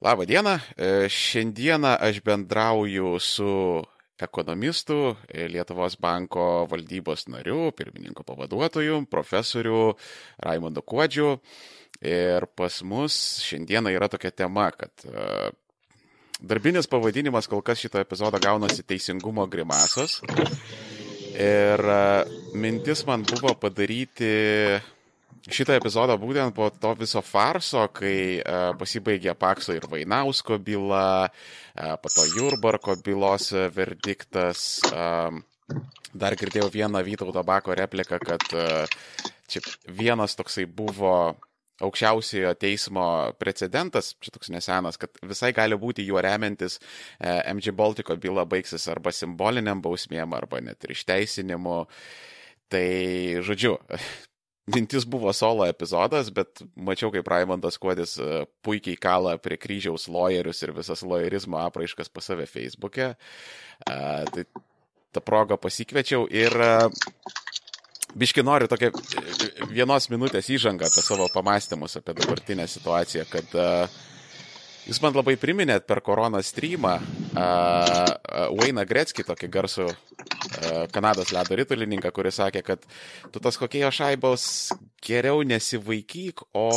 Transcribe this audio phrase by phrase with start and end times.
[0.00, 0.50] Labą dieną.
[0.50, 3.84] E, šiandieną aš bendrauju su
[4.18, 9.94] ekonomistu, e, Lietuvos banko valdybos nariu, pirmininko pavaduotoju, profesoriu
[10.38, 11.38] Raimondu Kuodžiu.
[12.00, 15.50] Ir pas mus šiandieną yra tokia tema, kad e,
[16.40, 20.22] darbinis pavadinimas kol kas šito epizodo gaunasi teisingumo grimasos.
[21.36, 21.84] Ir
[22.56, 24.32] mintis man buvo padaryti
[25.48, 31.94] šitą epizodą būtent po to viso farso, kai uh, pasibaigė Pakso ir Vainausko byla, uh,
[32.02, 34.80] po to Jurbarko bylos verdiktas.
[34.92, 35.44] Um,
[36.12, 41.36] dar girdėjau vieną Vytauto Bako repliką, kad uh, čia vienas toksai buvo
[41.80, 43.04] aukščiausiojo teismo
[43.40, 46.76] precedentas, čia toks nesenas, kad visai gali būti juo remiantis
[47.20, 51.78] MG Baltiko byla baigsis arba simboliniam bausmėm, arba net ir išteisinimu.
[52.70, 52.86] Tai,
[53.42, 53.78] žodžiu,
[54.74, 60.62] mintis buvo solo epizodas, bet mačiau, kaip Raimondas Kuodis e, puikiai kala prie kryžiaus loyerius
[60.64, 63.14] ir visas loyerizmo apraiškas pas save Facebook'e.
[63.80, 64.44] Uh, tai
[65.14, 66.90] tą progą pasikviečiau ir uh,
[68.12, 68.90] biški noriu tokią
[69.72, 74.00] vienos minutės įžangą apie savo pamastymus apie dabartinę situaciją, kad uh,
[74.88, 79.96] Jūs man labai priminėt per koroną streamą uh, Wayne Gretzky, tokį garsų uh,
[80.94, 82.86] Kanados ledo ritulininką, kuris sakė, kad
[83.32, 84.44] tu tas kokėjo šaibos
[85.04, 86.68] geriau nesivaikyk, o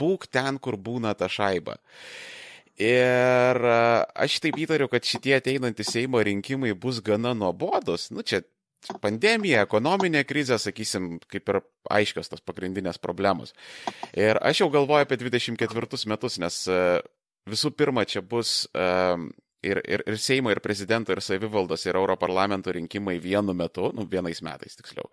[0.00, 1.78] būk ten, kur būna ta šaiba.
[2.80, 8.08] Ir aš taip įtariu, kad šitie ateinantys Seimo rinkimai bus gana nuobodus.
[8.10, 8.42] Nu, čia
[9.02, 11.60] pandemija, ekonominė krizė, sakysim, kaip ir
[11.92, 13.54] aiškios tos pagrindinės problemos.
[14.16, 16.78] Ir aš jau galvoju apie 24 metus, nes e,
[17.50, 19.28] visų pirma, čia bus um,
[19.64, 24.42] ir, ir, ir Seimo, ir prezidento, ir savivaldos, ir Europarlamento rinkimai vienu metu, nu, vienais
[24.44, 25.10] metais tiksliau.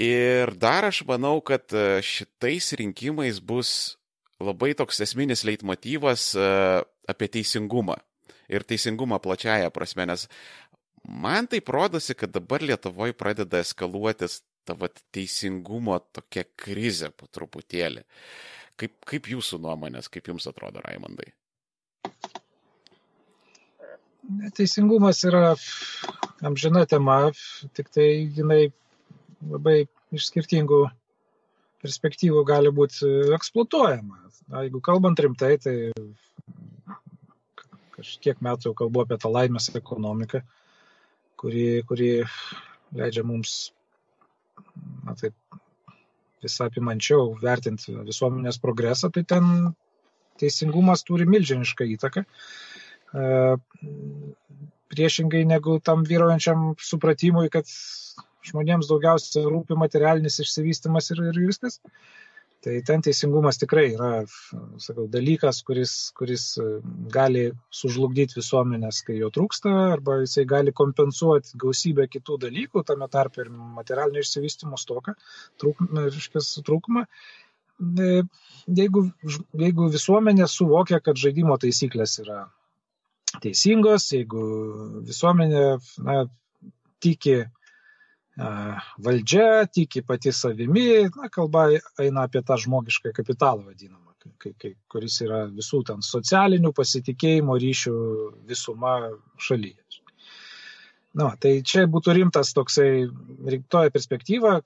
[0.00, 3.94] Ir dar aš manau, kad e, šitais rinkimais bus
[4.42, 6.32] labai toks esminis leitmotyvas
[7.08, 7.94] apie teisingumą.
[8.50, 10.26] Ir teisingumą plačiaja prasme, nes
[11.04, 18.04] man tai rodosi, kad dabar Lietuvoje pradeda eskaluotis ta vat, teisingumo tokia krizė po truputėlį.
[18.80, 21.28] Kaip, kaip jūsų nuomonės, kaip jums atrodo, Raimondai?
[24.56, 25.52] Teisingumas yra
[26.48, 27.18] amžina tema,
[27.76, 28.72] tik tai jinai
[29.44, 29.84] labai
[30.16, 30.80] iš skirtingų
[31.84, 34.22] perspektyvų gali būti eksploatuojama.
[34.48, 35.92] Na, jeigu kalbant rimtai, tai
[37.94, 40.40] kažkiek metų jau kalbu apie tą laimės ekonomiką
[41.44, 42.10] kuri, kuri
[42.96, 43.74] leidžia mums
[45.04, 45.34] na, taip,
[46.44, 49.74] visą apimančiau vertinti visuomenės progresą, tai ten
[50.40, 52.24] teisingumas turi milžinišką įtaką.
[52.24, 53.26] E,
[54.94, 57.68] priešingai negu tam vyruojančiam supratimui, kad
[58.44, 61.80] žmonėms daugiausia rūpi materialinis išsivystimas ir, ir viskas.
[62.64, 64.10] Tai ten teisingumas tikrai yra,
[64.80, 66.68] sakau, dalykas, kuris, kuris e,
[67.12, 73.36] gali sužlugdyti visuomenės, kai jo trūksta, arba jisai gali kompensuoti gausybę kitų dalykų, tame tarp
[73.42, 75.12] ir materialinio išsivystimo stoką,
[75.60, 77.04] trūkumą.
[77.04, 78.10] E,
[78.80, 79.04] jeigu,
[79.66, 82.46] jeigu visuomenė suvokia, kad žaidimo taisyklės yra
[83.44, 84.46] teisingos, jeigu
[85.04, 85.66] visuomenė
[86.06, 86.22] na,
[87.04, 87.42] tiki
[88.36, 91.68] valdžia, tiki pati savimi, na, kalba
[92.02, 97.94] eina apie tą žmogišką kapitalą vadinamą, kai, kai, kuris yra visų ten socialinių pasitikėjimo ryšių
[98.48, 98.96] visuma
[99.38, 99.78] šalyje.
[101.14, 103.06] Na, tai čia būtų rimtas toksai
[103.46, 104.56] rimtoja perspektyva,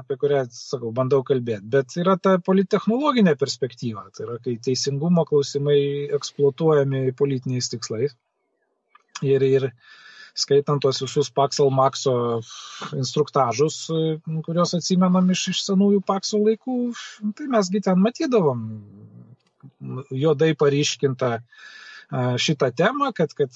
[0.00, 1.66] apie kurią, sakau, bandau kalbėti.
[1.74, 8.16] Bet yra ta polittechnologinė perspektyva, tai yra, kai teisingumo klausimai eksploatuojami politiniais tikslais.
[9.20, 9.66] Ir, ir
[10.40, 12.14] skaitant tuos visus Paksal Makso
[12.96, 13.82] instruktažus,
[14.46, 16.78] kuriuos atsimenam iš, iš senųjų Pakso laikų,
[17.38, 18.64] tai mesgi ten matydavom
[20.10, 21.36] juodai paryškintą
[22.40, 23.54] šitą temą, kad, kad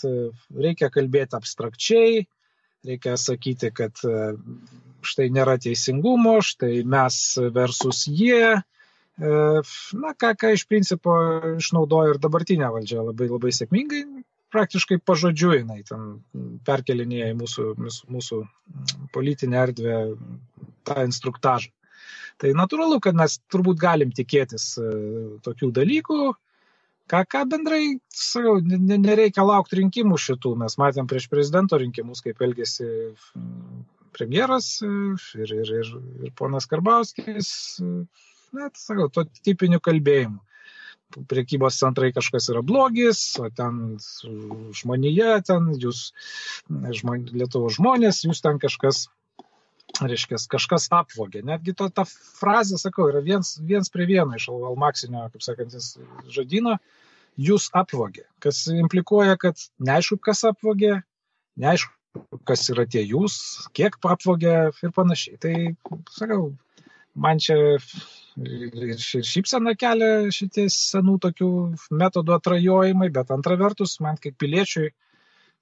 [0.54, 2.26] reikia kalbėti abstrakčiai,
[2.86, 3.98] reikia sakyti, kad
[5.04, 7.18] štai nėra teisingumo, štai mes
[7.54, 8.60] versus jie.
[9.18, 11.16] Na, ką, ką iš principo
[11.58, 14.02] išnaudoja ir dabartinė valdžia labai labai sėkmingai,
[14.54, 16.06] praktiškai pažodžiui jinai ten
[16.66, 17.66] perkelinėja į mūsų,
[18.14, 18.40] mūsų
[19.14, 19.98] politinę erdvę
[20.88, 21.72] tą instruktažą.
[22.42, 24.88] Tai natūralu, kad mes turbūt galim tikėtis e,
[25.46, 26.18] tokių dalykų,
[27.10, 30.56] ką, ką bendrai, sakau, nereikia laukti rinkimų šitų.
[30.64, 32.88] Mes matėm prieš prezidento rinkimus, kaip elgėsi
[34.16, 34.90] premjeras e,
[35.44, 35.92] ir, ir, ir,
[36.26, 37.92] ir ponas Karbauskis, e,
[38.58, 40.42] net, sakau, to tipiniu kalbėjimu
[41.30, 43.98] priekybos centrai kažkas yra blogis, o ten
[44.74, 46.08] žmonėje, ten jūs,
[46.68, 49.06] žmon, Lietuvos žmonės, jūs ten kažkas,
[50.00, 51.44] reiškia, kažkas apvogė.
[51.46, 55.74] Netgi to, ta frazė, sakau, yra viens, viens prie vieno iš Almaksinio, kaip sakant,
[56.34, 56.78] žodino.
[57.36, 61.00] jūs apvogė, kas implikuoja, kad neaišku, kas apvogė,
[61.58, 61.90] neaišku,
[62.46, 63.36] kas yra tie jūs,
[63.74, 65.38] kiek apvogė ir panašiai.
[65.42, 65.54] Tai,
[66.14, 66.52] sakau,
[67.14, 67.56] man čia
[68.42, 71.50] ir šypsena kelia šitie senų tokių
[71.94, 74.88] metodų atrajojimai, bet antra vertus, man kaip piliečiui,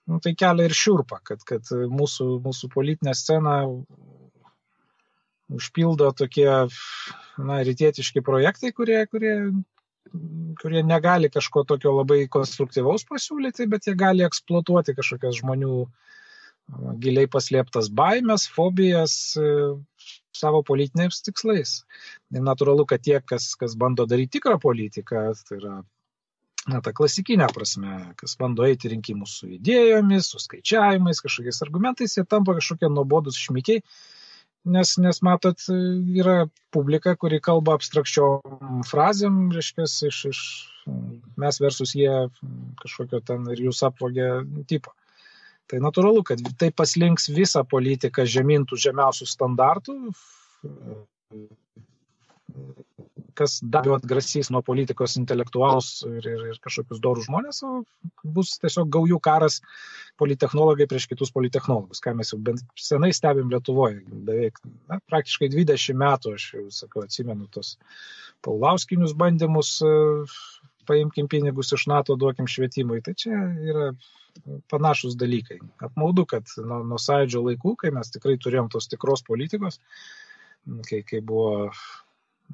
[0.09, 3.59] nu, tai kelia ir šiurpa, kad, kad mūsų, mūsų politinė scena
[5.53, 6.49] užpildo tokie,
[7.37, 9.35] na, rytietiški projektai, kurie, kurie,
[10.63, 15.85] kurie negali kažko tokio labai konstruktyvaus pasiūlyti, bet jie gali eksploatuoti kažkokias žmonių
[17.03, 19.37] giliai paslėptas baimės, fobijas,
[20.37, 21.75] savo politiniais tikslais.
[22.33, 25.75] Ir natūralu, kad tie, kas, kas bando daryti tikrą politiką, tai yra
[26.71, 32.25] na, ta klasikinė prasme, kas bando eiti rinkimus su idėjomis, su skaičiavimais, kažkokiais argumentais, jie
[32.29, 33.83] tampa kažkokie nuobodus šmikiai,
[34.77, 35.67] nes, nes matot,
[36.23, 36.37] yra
[36.75, 40.43] publika, kuri kalba abstrakčiom frazėm, reiškia, iš, iš
[41.39, 42.13] mes versus jie
[42.83, 44.31] kažkokio ten ir jūs apvogė
[44.71, 44.95] tipo.
[45.71, 49.97] Tai natūralu, kad tai paslinks visą politiką žemintų žemiausių standartų,
[53.39, 57.83] kas dar atgrasys nuo politikos intelektualus ir, ir, ir kažkokius dorų žmonės, o
[58.37, 59.61] bus tiesiog gaujų karas
[60.21, 64.03] politechnologai prieš kitus politechnologus, ką mes jau bent senai stebim Lietuvoje.
[64.29, 64.61] Beveik
[64.91, 67.77] na, praktiškai 20 metų, aš jau sakau, atsimenu tos
[68.45, 69.79] paulauskinius bandymus,
[70.89, 73.03] paimkim pinigus iš NATO, duokim švietimui.
[73.05, 73.39] Tai čia
[73.73, 73.91] yra
[74.73, 75.59] panašus dalykai.
[75.85, 79.81] Apmaudu, kad nuo, nuo sąjūdžio laikų, kai mes tikrai turėjom tos tikros politikos,
[80.89, 81.71] kai, kai buvo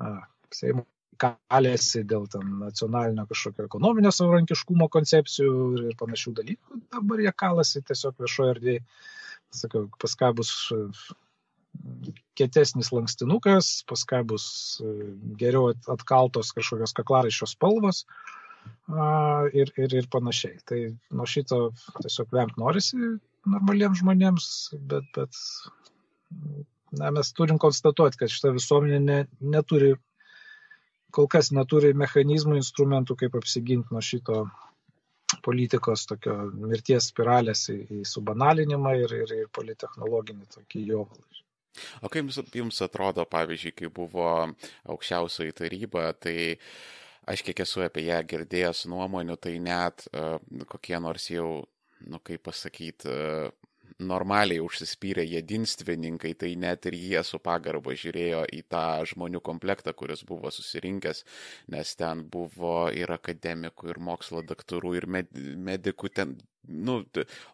[0.00, 0.16] na,
[0.54, 0.86] Seimo
[1.18, 5.54] kalėsi dėl ten nacionalinio kažkokio ekonominio savarankiškumo koncepcijų
[5.90, 8.84] ir panašių dalykų, dabar jie kalasi tiesiog viešoje erdvėje.
[9.58, 10.52] Sakau, pas ką bus
[12.38, 14.46] kietesnis lankstinukas, pas ką bus
[15.40, 18.04] geriau atkaltos kažkokios kaklaraiščios spalvos,
[19.52, 20.58] ir, ir, ir panašiai.
[20.68, 20.80] Tai
[21.14, 21.60] nuo šito
[22.02, 22.98] tiesiog vengt norisi
[23.48, 24.48] normaliems žmonėms,
[24.90, 25.40] bet, bet
[26.98, 29.18] na, mes turim konstatuoti, kad šita visuomenė ne,
[29.56, 29.94] neturi,
[31.14, 34.44] kol kas neturi mechanizmų, instrumentų, kaip apsiginti nuo šito
[35.44, 41.44] politikos tokio mirties spiralės į, į subanalinimą ir, ir, ir politechnologinį tokį jovalą.
[42.02, 44.28] O kaip jums, jums atrodo, pavyzdžiui, kai buvo
[44.88, 46.56] aukščiausioji taryba, tai
[47.28, 50.36] aš kiek esu apie ją girdėjęs nuomonių, tai net uh,
[50.70, 51.50] kokie nors jau,
[52.08, 53.68] nu kaip pasakyti, uh,
[53.98, 60.22] normaliai užsispyrę jedinstvininkai, tai net ir jie su pagarba žiūrėjo į tą žmonių komplektą, kuris
[60.28, 61.24] buvo susirinkęs,
[61.74, 65.34] nes ten buvo ir akademikų, ir mokslo daktarų, ir med
[65.70, 66.38] medikų, ten,
[66.68, 67.00] nu,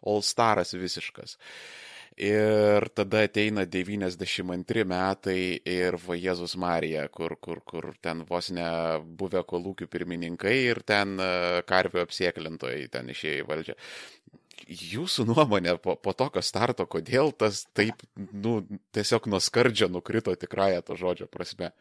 [0.05, 1.39] all staras visiškas.
[1.39, 8.47] Uh, Ir tada ateina 92 metai ir va Jėzus Marija, kur, kur, kur ten vos
[8.55, 8.67] ne
[9.19, 11.27] buvę kolūkių pirmininkai ir ten e,
[11.67, 13.75] karvių apsieklintojai ten išėjo į valdžią.
[14.95, 18.61] Jūsų nuomonė po, po tokio starto, kodėl tas taip, nu,
[18.95, 21.73] tiesiog nuo skardžio nukrito tikrąją to žodžio prasme?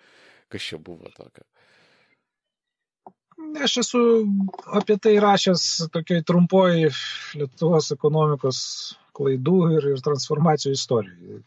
[0.50, 1.46] Kas čia buvo tokio?
[3.62, 4.02] Aš esu
[4.74, 6.90] apie tai rašęs tokiai trumpoji
[7.38, 8.58] Lietuvos ekonomikos
[9.14, 11.42] klaidų ir, ir transformacijų istorijų.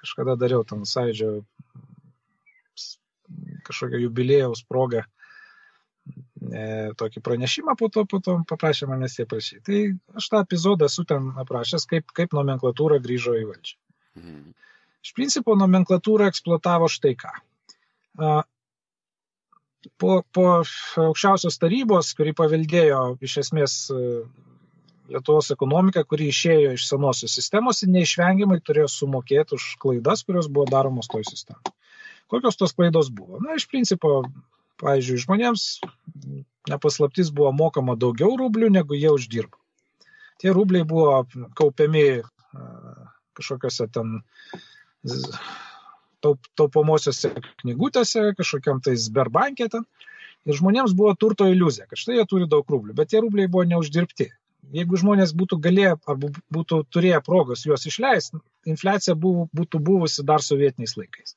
[0.00, 1.38] Kažkada dariau ten sąidžio
[3.64, 9.62] kažkokio jubilėjaus progą e, tokį pranešimą, po to, po to paprašė manęs jie prašyti.
[9.68, 13.78] Tai aš tą epizodą esu ten aprašęs, kaip, kaip nomenklatūra grįžo į valdžią.
[14.20, 14.42] Mhm.
[15.04, 17.32] Iš principo nomenklatūra eksploatavo štai ką.
[20.00, 20.44] Po, po
[21.02, 23.74] aukščiausios tarybos, kuri paveldėjo iš esmės
[25.12, 31.10] Lietuvos ekonomika, kuri išėjo iš senosios sistemos neišvengiamai turėjo sumokėti už klaidas, kurios buvo daromos
[31.12, 31.74] toj sistemai.
[32.32, 33.40] Kokios tos klaidos buvo?
[33.44, 34.22] Na, iš principo,
[34.80, 35.66] pavyzdžiui, žmonėms
[36.72, 39.60] nepaslaptis buvo mokama daugiau rublių, negu jie uždirbo.
[40.40, 41.20] Tie rubliai buvo
[41.58, 42.22] kaupiami
[43.36, 44.16] kažkokiose ten
[46.24, 49.84] taup, taupomosiose knygutėse, kažkokiam tai Sberbankė ten.
[50.44, 53.64] Ir žmonėms buvo turto iliuzija, kad štai jie turi daug rublių, bet tie rubliai buvo
[53.68, 54.28] neuždirbti.
[54.74, 58.40] Jeigu žmonės būtų galėję arba būtų turėję progos juos išleisti,
[58.70, 61.36] infliacija buvo, būtų buvusi dar sovietiniais laikais.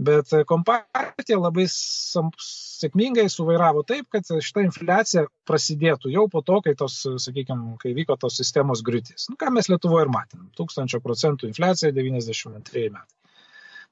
[0.00, 7.00] Bet kompartija labai sėkmingai suvairavo taip, kad šita infliacija prasidėtų jau po to, kai, tos,
[7.24, 9.28] sakykime, kai vyko tos sistemos griūtis.
[9.28, 10.46] Nu, ką mes Lietuvoje ir matėm.
[10.56, 13.16] 1000 procentų infliacija 92 metai.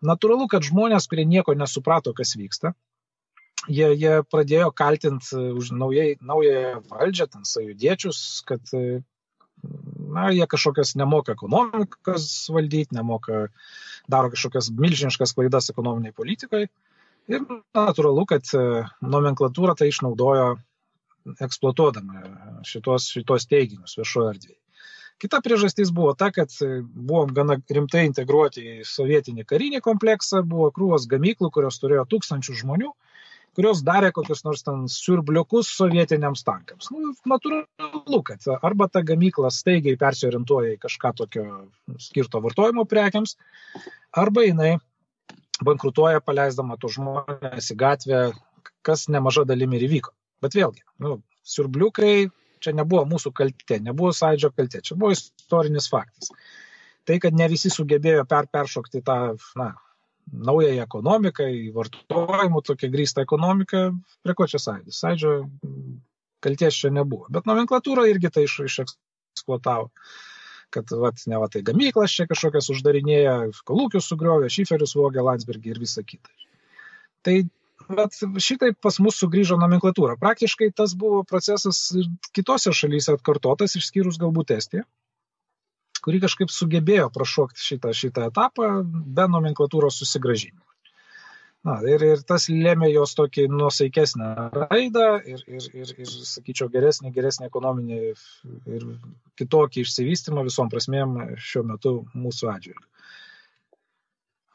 [0.09, 2.73] Natūralu, kad žmonės, kurie nieko nesuprato, kas vyksta,
[3.67, 9.01] jie, jie pradėjo kaltinti e, už naujai, naują valdžią, ten sajudiečius, kad e,
[10.15, 13.49] na, jie kažkokias nemoka ekonomikos valdyti, nemoka,
[14.09, 16.69] daro kažkokias milžiniškas klaidas ekonominiai politikai.
[17.29, 17.45] Ir
[17.77, 20.55] natūralu, kad e, nomenklatūra tai išnaudojo
[21.45, 24.59] eksploatuodama šitos, šitos teiginius viešoje erdvėje.
[25.19, 31.09] Kita priežastis buvo ta, kad buvom gana rimtai integruoti į sovietinį karinį kompleksą, buvo krūvos
[31.11, 32.93] gamyklų, kurios turėjo tūkstančių žmonių,
[33.59, 36.93] kurios darė kokius nors ten siurbliukus sovietiniams tankams.
[36.95, 41.47] Nu, natūralu, kad arba ta gamykla staigiai persiorientuoja į kažką tokio
[41.99, 43.35] skirto vartojimo prekiams,
[44.15, 44.77] arba jinai
[45.67, 48.21] bankrutuoja paleisdama tų žmonės į gatvę,
[48.87, 50.15] kas nemaža dalimi ir įvyko.
[50.45, 52.29] Bet vėlgi, nu, siurbliukai
[52.63, 56.31] čia nebuvo mūsų kaltė, nebuvo sąidžio kaltė, čia buvo istorinis faktas.
[57.09, 59.19] Tai, kad ne visi sugebėjo per, peršokti tą
[59.59, 59.73] na,
[60.33, 63.83] naująją ekonomiką, į vartojimų tokią grįstą ekonomiką,
[64.25, 65.01] prie ko čia sąidis?
[65.03, 65.35] Sąidžio
[66.45, 67.27] kalties čia nebuvo.
[67.35, 69.91] Bet nomenklatūra irgi tai iš, išeksploatavo
[70.75, 73.37] kad vat, ne va tai gamyklas čia kažkokias uždarinėja,
[73.69, 76.29] kolūkius sugriovė, šiferius vogė Landsbergį ir visa kita.
[77.25, 77.37] Tai
[77.89, 80.19] bet šitai pas mus sugrįžo nomenklatūra.
[80.21, 81.81] Praktiškai tas buvo procesas
[82.37, 84.85] kitose šalyse atkartotas, išskyrus galbūt Estiją,
[86.05, 90.65] kuri kažkaip sugebėjo prašokti šitą, šitą etapą be nomenklatūros susigražinimo.
[91.67, 97.11] Na, ir, ir tas lėmė jos tokį nusaikesnę raidą ir, ir, ir, ir, sakyčiau, geresnį,
[97.17, 97.99] geresnį ekonominį
[98.77, 98.87] ir
[99.41, 102.87] kitokį išsivystymą visom prasmėm šiuo metu mūsų atžvilgiu.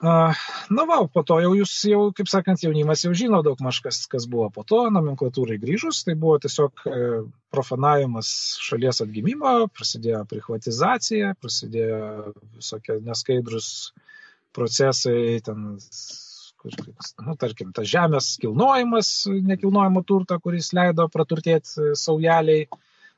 [0.03, 4.25] Na, va, po to jau jūs, jau, kaip sakant, jaunimas jau žino daug maž, kas,
[4.27, 6.97] buvo po to, nomenklatūrai grįžus, tai buvo tiesiog e,
[7.55, 8.31] profanavimas
[8.65, 13.69] šalies atgimimo, prasidėjo privatizacija, prasidėjo visokie neskaidrus
[14.53, 15.71] procesai, ten,
[16.59, 16.75] kur,
[17.23, 19.13] nu, tarkim, tas žemės kilnojimas,
[19.53, 22.67] nekilnojamo turto, kuris leido praturtėti saujeliai,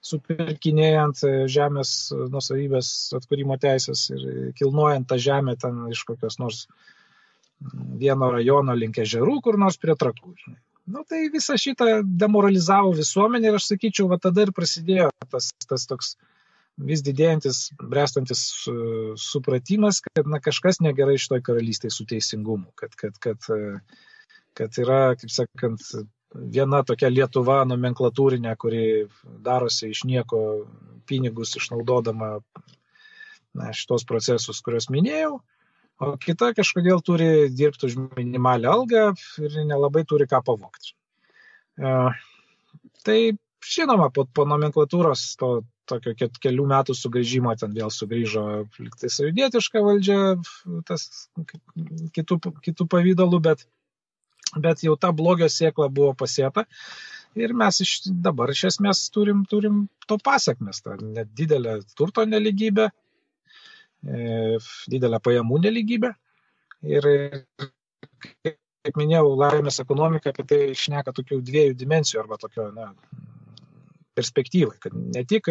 [0.05, 1.95] supirkinėjant žemės
[2.33, 6.65] nusavybės atkūrimo teisės ir kilnojant tą žemę ten iš kokios nors
[7.99, 10.35] vieno rajono link ežerų, kur nors prie trakų.
[10.43, 10.59] Žinai.
[10.85, 15.87] Nu, tai visą šitą demoralizavo visuomenė ir aš sakyčiau, va tada ir prasidėjo tas, tas
[15.89, 16.13] toks
[16.89, 18.43] vis didėjantis, brestantis
[19.23, 23.49] supratimas, kad na, kažkas negerai šitoj karalystėje su teisingumu, kad, kad, kad,
[24.59, 25.87] kad yra, kaip sakant,
[26.35, 28.85] viena tokia Lietuva nomenklatūrinė, kuri
[29.45, 30.39] darosi iš nieko
[31.09, 32.37] pinigus išnaudodama
[33.55, 35.39] na, šitos procesus, kuriuos minėjau,
[36.03, 39.05] o kita kažkodėl turi dirbti už minimalią algą
[39.41, 40.95] ir nelabai turi ką pavokti.
[41.79, 41.95] E,
[43.07, 43.19] tai
[43.65, 45.53] žinoma, po, po nomenklatūros to
[45.89, 48.43] tokio kelių metų sugrįžimo ten vėl sugrįžo
[48.81, 50.19] liktai savidietiška valdžia,
[50.89, 51.29] tas
[52.15, 53.65] kitų, kitų pavydalų, bet,
[54.55, 56.65] bet jau ta blogio sėkla buvo pasėta.
[57.35, 62.85] Ir mes iš, dabar iš esmės turim, turim to pasiekmes, ta didelė turto neligybė,
[64.07, 64.59] e,
[64.93, 66.13] didelę pajamų neligybę.
[66.85, 67.09] Ir,
[68.45, 72.93] kaip minėjau, laimės ekonomika apie tai išneka tokių dviejų dimensijų arba tokio na,
[74.15, 75.49] perspektyvai, kad ne tik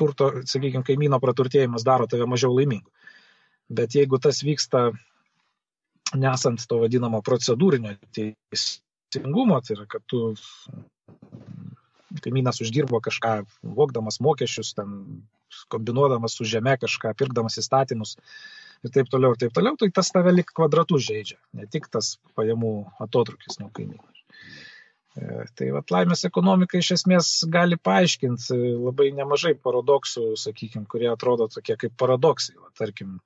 [0.00, 2.90] turto, sakykime, kaimyno praturtėjimas daro tave mažiau laimingu,
[3.70, 4.88] bet jeigu tas vyksta
[6.18, 10.34] nesant to vadinamo procedūrinio teisingumo, tai yra, kad tu
[12.24, 13.34] kaimynas uždirbo kažką,
[13.76, 15.22] vokdamas mokesčius, ten,
[15.70, 18.16] kombinuodamas su žeme kažką, pirkdamas įstatymus
[18.84, 22.16] ir taip toliau, ir taip toliau, tai tas tave lik kvadratų žaidžia, ne tik tas
[22.38, 22.74] pajamų
[23.06, 24.06] atotrukis nuo kaimynų.
[25.18, 31.50] E, tai va, laimės ekonomika iš esmės gali paaiškinti labai nemažai paradoksų, sakykime, kurie atrodo
[31.50, 32.56] tokie kaip paradoksai.
[32.60, 33.18] Va, tarkim,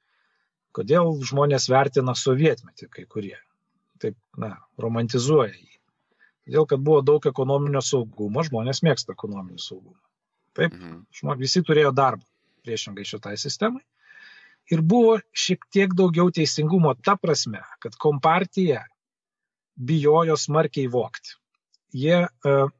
[0.74, 3.36] Kodėl žmonės vertina sovietmetį kai kurie?
[4.02, 5.74] Taip, na, romantizuoja jį.
[6.44, 10.00] Todėl, kad buvo daug ekonominio saugumo, žmonės mėgsta ekonominį saugumą.
[10.54, 11.04] Taip, mhm.
[11.14, 12.26] žmonės visi turėjo darbą
[12.64, 13.82] priešingai šitai sistemai.
[14.72, 18.86] Ir buvo šiek tiek daugiau teisingumo ta prasme, kad kompartija
[19.76, 21.36] bijojo smarkiai vokti.
[21.94, 22.70] Jie uh,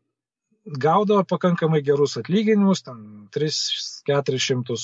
[0.64, 4.76] gaudavo pakankamai gerus atlyginimus, ten 3-400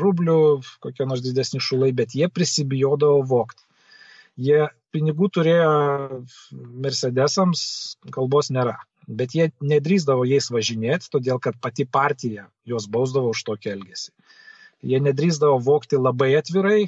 [0.00, 0.38] rublių,
[0.82, 3.62] kokie nors didesni šulai, bet jie prisibijodavo vokti.
[4.38, 5.70] Jie pinigų turėjo
[6.52, 8.76] Mercedesams, kalbos nėra,
[9.06, 14.12] bet jie nedrįsdavo jais važinėti, todėl kad pati partija juos bausdavo už tokį elgesį.
[14.86, 16.86] Jie nedrįsdavo vokti labai atvirai,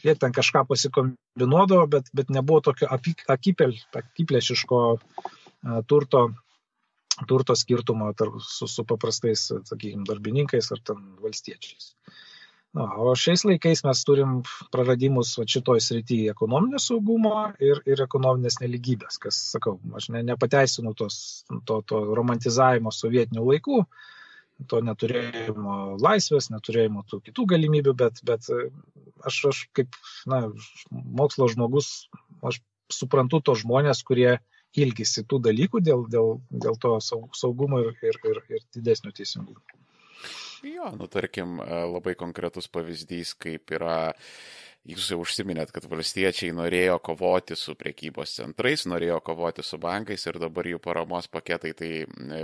[0.00, 4.80] jie ten kažką pasikombinuodavo, bet, bet nebuvo tokio akiplėšiško
[5.88, 6.32] turto,
[7.28, 11.92] turto skirtumo tarp, su, su paprastais, sakykime, darbininkais ar ten valstiečiais.
[12.72, 14.38] Na, o šiais laikais mes turim
[14.72, 20.94] praradimus va, šitoj srityje ekonominio saugumo ir, ir ekonominės neligybės, kas, sakau, aš ne, nepateisinu
[20.96, 21.18] tos,
[21.68, 23.82] to, to romantizavimo sovietinių laikų,
[24.72, 28.48] to neturėjimo laisvės, neturėjimo tų kitų galimybių, bet, bet
[29.28, 30.00] aš, aš kaip
[30.32, 30.46] na,
[30.90, 31.92] mokslo žmogus,
[32.40, 34.38] aš suprantu tos žmonės, kurie
[34.78, 39.60] ilgisi tų dalykų dėl, dėl, dėl to saugumo ir, ir, ir, ir didesnio teisingumo.
[40.62, 41.58] Jo, nu tarkim,
[41.90, 44.12] labai konkretus pavyzdys, kaip yra
[44.82, 50.40] Jūs jau užsiminėt, kad valstiečiai norėjo kovoti su priekybos centrais, norėjo kovoti su bankais ir
[50.42, 51.90] dabar jų paramos paketai, tai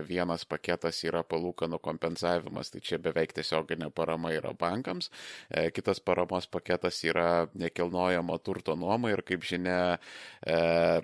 [0.07, 5.11] vienas paketas yra palūkanų kompensavimas, tai čia beveik tiesioginė parama yra bankams,
[5.51, 9.99] e, kitas paramos paketas yra nekilnojamo turto nuoma ir kaip žinia,
[10.47, 11.03] e,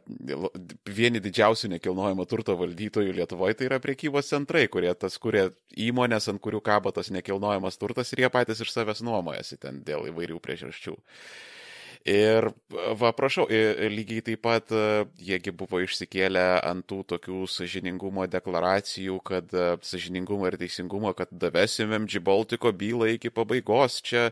[0.87, 6.38] vieni didžiausių nekilnojamo turto valdytojų Lietuvoje tai yra priekybos centrai, kurie tas kuria įmonės, ant
[6.38, 10.95] kurių kabo tas nekilnojamas turtas ir jie patys iš savęs nuomojasi ten dėl įvairių priežasčių.
[12.04, 12.50] Ir
[13.00, 13.47] va, prašau,
[13.88, 14.69] lygiai taip pat
[15.25, 19.49] jiegi buvo išsikėlę ant tų tokių sažiningumo deklaracijų, kad
[19.81, 24.26] sažiningumo ir teisingumo, kad davesim MG Baltiko bylą iki pabaigos, čia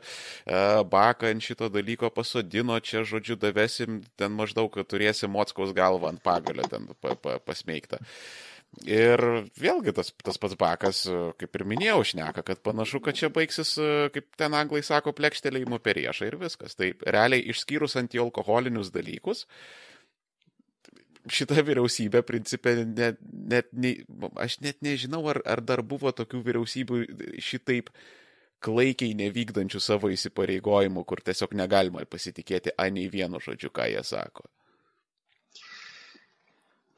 [0.44, 6.68] baką ant šito dalyko pasodino, čia žodžiu davesim, ten maždaug turėsim Mockaus galvą ant pagalio
[6.68, 8.04] ten pa, pa, pasmeigtą.
[8.88, 9.20] Ir
[9.60, 11.04] vėlgi tas, tas pats bakas,
[11.38, 13.74] kaip ir minėjau, šneka, kad panašu, kad čia baigsis,
[14.14, 16.74] kaip ten anglai sako, plekštelėjimo per riešą ir viskas.
[16.78, 19.44] Tai realiai išskyrus antialkoholinius dalykus,
[21.30, 23.92] šita vyriausybė, principė, net, net, ne,
[24.40, 27.04] aš net nežinau, ar, ar dar buvo tokių vyriausybių
[27.44, 27.92] šitaip
[28.62, 34.48] klaikiai nevykdančių savo įsipareigojimų, kur tiesiog negalima pasitikėti anei vienu žodžiu, ką jie sako.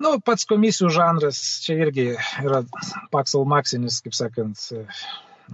[0.02, 2.06] Nu, pats komisijų žanras čia irgi
[2.42, 2.64] yra
[3.14, 4.58] paksal maksinis, kaip sakant,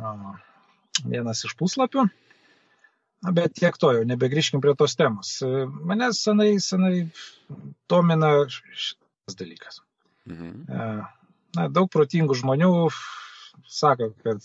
[0.01, 0.33] nu,
[1.05, 2.07] vienas iš puslapių.
[3.21, 5.35] Na, bet tiek to jau, nebegrįžkim prie tos temos.
[5.85, 6.95] Mane senai, senai
[7.93, 9.83] domina šitas dalykas.
[10.31, 10.55] Mhm.
[11.59, 12.71] Na, daug protingų žmonių
[13.69, 14.41] sako, kad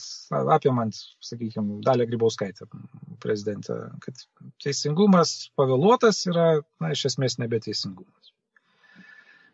[0.54, 2.68] apimant, sakykime, dalį Grybauskaitę
[3.24, 4.26] prezidentę, kad
[4.64, 6.48] teisingumas pavėluotas yra,
[6.84, 8.35] na, iš esmės nebeteisingumas.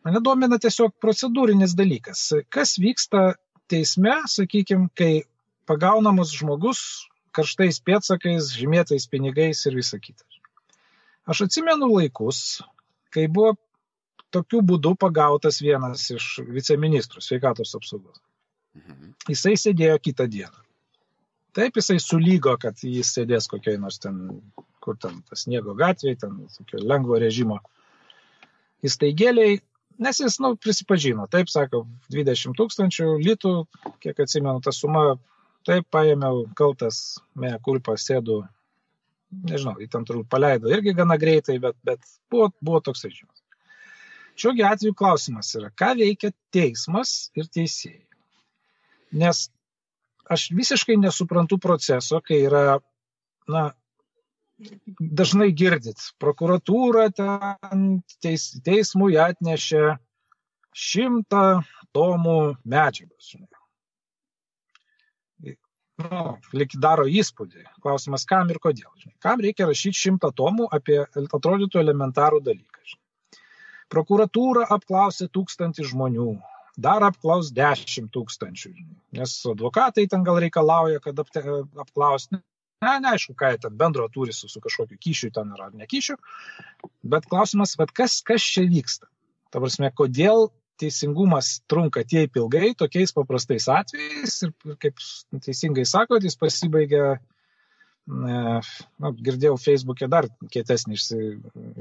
[0.06, 2.24] Mane domina tiesiog procedūrinis dalykas.
[2.50, 3.36] Kas vyksta
[3.70, 5.24] teisme, sakykime, kai
[5.70, 6.82] pagaunamas žmogus
[7.36, 10.26] karštais pėtsakais, žymėtais pinigais ir visa kita.
[11.30, 12.62] Aš atsimenu laikus,
[13.14, 13.54] kai buvo
[14.34, 18.20] tokiu būdu pagautas vienas iš viceministrų sveikatos apsaugos.
[18.76, 19.14] Mhm.
[19.30, 20.66] Jisai sėdėjo kitą dieną.
[21.52, 24.40] Taip jisai sulygo, kad jis sėdės kokiai nors ten,
[24.84, 27.60] kur ten tas sniego gatvėje, ten tokio lengvo režimo
[28.88, 29.60] įstaigėliai
[30.02, 31.84] Nes jis, nu, prisipažino, taip sako,
[32.14, 33.52] 20 tūkstančių litų,
[34.02, 35.04] kiek atsimenu, ta suma,
[35.68, 38.40] taip paėmiau kaltas, mea kulpa, sėdu,
[39.46, 42.02] nežinau, į ten turbūt paleido irgi gana greitai, bet, bet
[42.34, 43.44] buvo, buvo toks žinimas.
[44.42, 48.02] Šiuogi atveju klausimas yra, ką veikia teismas ir teisėjai.
[49.22, 49.44] Nes
[50.32, 52.80] aš visiškai nesuprantu proceso, kai yra,
[53.52, 53.68] na,
[55.00, 59.96] dažnai girdit, prokuratūra ten teis, teismui atnešė
[60.72, 61.62] šimtą
[61.96, 63.34] tomų medžiagos.
[66.02, 66.22] Nu,
[66.58, 67.66] lik daro įspūdį.
[67.84, 68.90] Klausimas, kam ir kodėl.
[68.98, 69.18] Žinai.
[69.22, 72.86] Kam reikia rašyti šimtą tomų apie atrodytų elementarų dalyką.
[72.94, 73.42] Žinai.
[73.92, 76.32] Prokuratūra apklausė tūkstantį žmonių,
[76.80, 78.72] dar apklaus dešimt tūkstančių.
[78.80, 78.98] Žinai.
[79.20, 82.42] Nes advokatai ten gal reikalauja, kad apklausti.
[82.82, 86.16] Na, neaišku, ką jie ten bendro turi su, su kažkokiu kyšiu ten ar nekyšiu,
[87.14, 89.06] bet klausimas, bet kas, kas čia vyksta?
[89.54, 90.50] Ta prasme, kodėl
[90.82, 95.04] teisingumas trunka tiek ilgai tokiais paprastais atvejais ir, kaip
[95.46, 97.20] teisingai sakot, jis pasibaigia,
[98.10, 98.62] na,
[99.28, 101.22] girdėjau Facebook'e dar kietesnį išsi,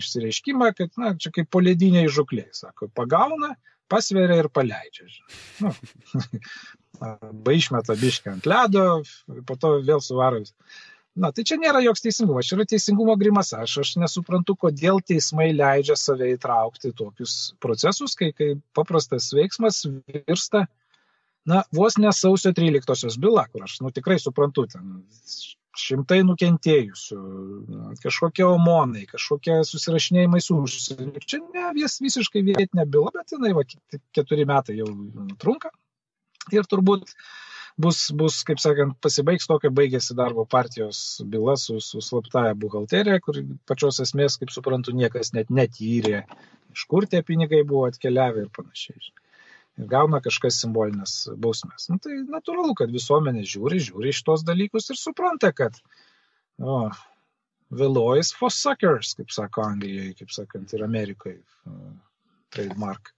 [0.03, 3.55] išsireiškimą, kad, na, čia kaip polediniai žukliai, sako, pagauna,
[3.91, 5.09] pasveria ir paleidžia.
[5.65, 5.73] Nu,
[7.11, 8.87] arba išmeta biškį ant ledo,
[9.49, 10.43] po to vėl suvaro.
[11.19, 13.51] Na, tai čia nėra joks teisingumas, čia yra teisingumo grimas.
[13.57, 20.69] Aš, aš nesuprantu, kodėl teismai leidžia save įtraukti tokius procesus, kai, kai paprastas veiksmas virsta,
[21.51, 25.03] na, vos ne sausio 13-osios byla, kur aš, nu, tikrai suprantu, ten
[25.81, 27.19] šimtai nukentėjusių,
[28.03, 31.23] kažkokie omonai, kažkokie susirašinėjimai su užsieniu.
[31.27, 33.67] Čia ne vis, visiškai vietinė byla, bet jinai va,
[34.17, 34.91] keturi metai jau
[35.43, 35.71] trunka
[36.55, 37.15] ir turbūt
[37.85, 41.01] bus, bus, kaip sakant, pasibaigs to, kai baigėsi darbo partijos
[41.33, 43.41] byla su, su slaptaja buhalterija, kur
[43.71, 46.25] pačios esmės, kaip suprantu, niekas net netyrė,
[46.75, 49.13] iš kur tie pinigai buvo atkeliavę ir panašiai.
[49.81, 51.89] Ir gauna kažkas simbolinės bausmės.
[51.93, 55.79] Nu, tai natūralu, kad visuomenė žiūri, žiūri iš tos dalykus ir supranta, kad
[56.61, 56.83] o,
[58.19, 61.39] is for suckers, kaip sako Anglijoje, kaip sakant, ir Amerikoje
[62.51, 63.15] trademark.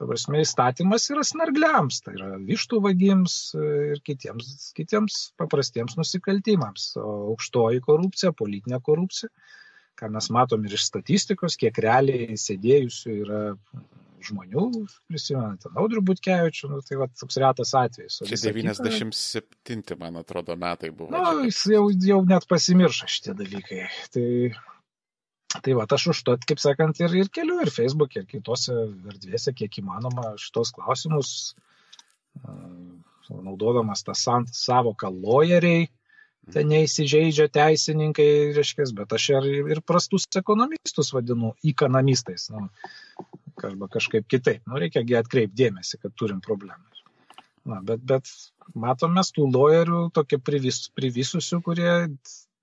[0.00, 6.94] Prasme, įstatymas yra snargliams, tai yra vištų vagims ir kitiems, kitiems paprastiems nusikaltimams.
[7.00, 9.28] O aukštoji korupcija, politinė korupcija,
[10.00, 13.42] ką mes matom ir iš statistikos, kiek realiai sėdėjusių yra
[14.24, 14.64] žmonių,
[15.08, 18.20] prisimenate, Audrių Butkevičių, nu, tai va toks retas atvejis.
[18.28, 21.10] Čia 97, kita, man atrodo, metai buvo.
[21.14, 23.86] Na, nu, jis jau, jau net pasimiršo šitie dalykai.
[24.14, 24.26] Tai,
[25.58, 28.74] tai va, aš už to, kaip sakant, ir, ir keliu, ir Facebook, ir kitose
[29.12, 31.32] erdvėse, kiek įmanoma, šitos klausimus,
[33.30, 35.88] naudodamas tą savoką lawyeriai,
[36.50, 42.68] ten neįsižeidžia teisininkai, reiškia, bet aš ir, ir prastus ekonomistus vadinu įkanamistais, nu,
[43.62, 44.62] arba kažkaip kitaip.
[44.66, 46.86] Nu, reikia atkreipti dėmesį, kad turim problemą.
[47.68, 48.30] Na, bet, bet
[48.74, 51.92] matome tų loyerių tokie privis, privisusių, kurie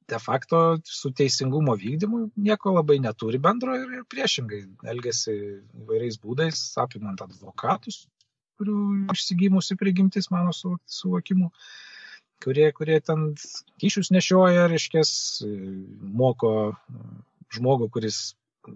[0.08, 4.62] de facto su teisingumo vykdymu nieko labai neturi bendro ir, ir priešingai
[4.93, 5.36] elgesi
[5.84, 8.06] įvairiais būdais, apimant advokatus,
[8.58, 8.80] kurių
[9.13, 11.52] išsigimusi prigimtis mano suvokimu.
[11.52, 11.98] Su
[12.43, 13.32] kurie, kurie ten
[13.82, 15.04] kyšius nešioja, reiškia,
[16.22, 16.52] moko
[17.54, 18.20] žmogų, kuris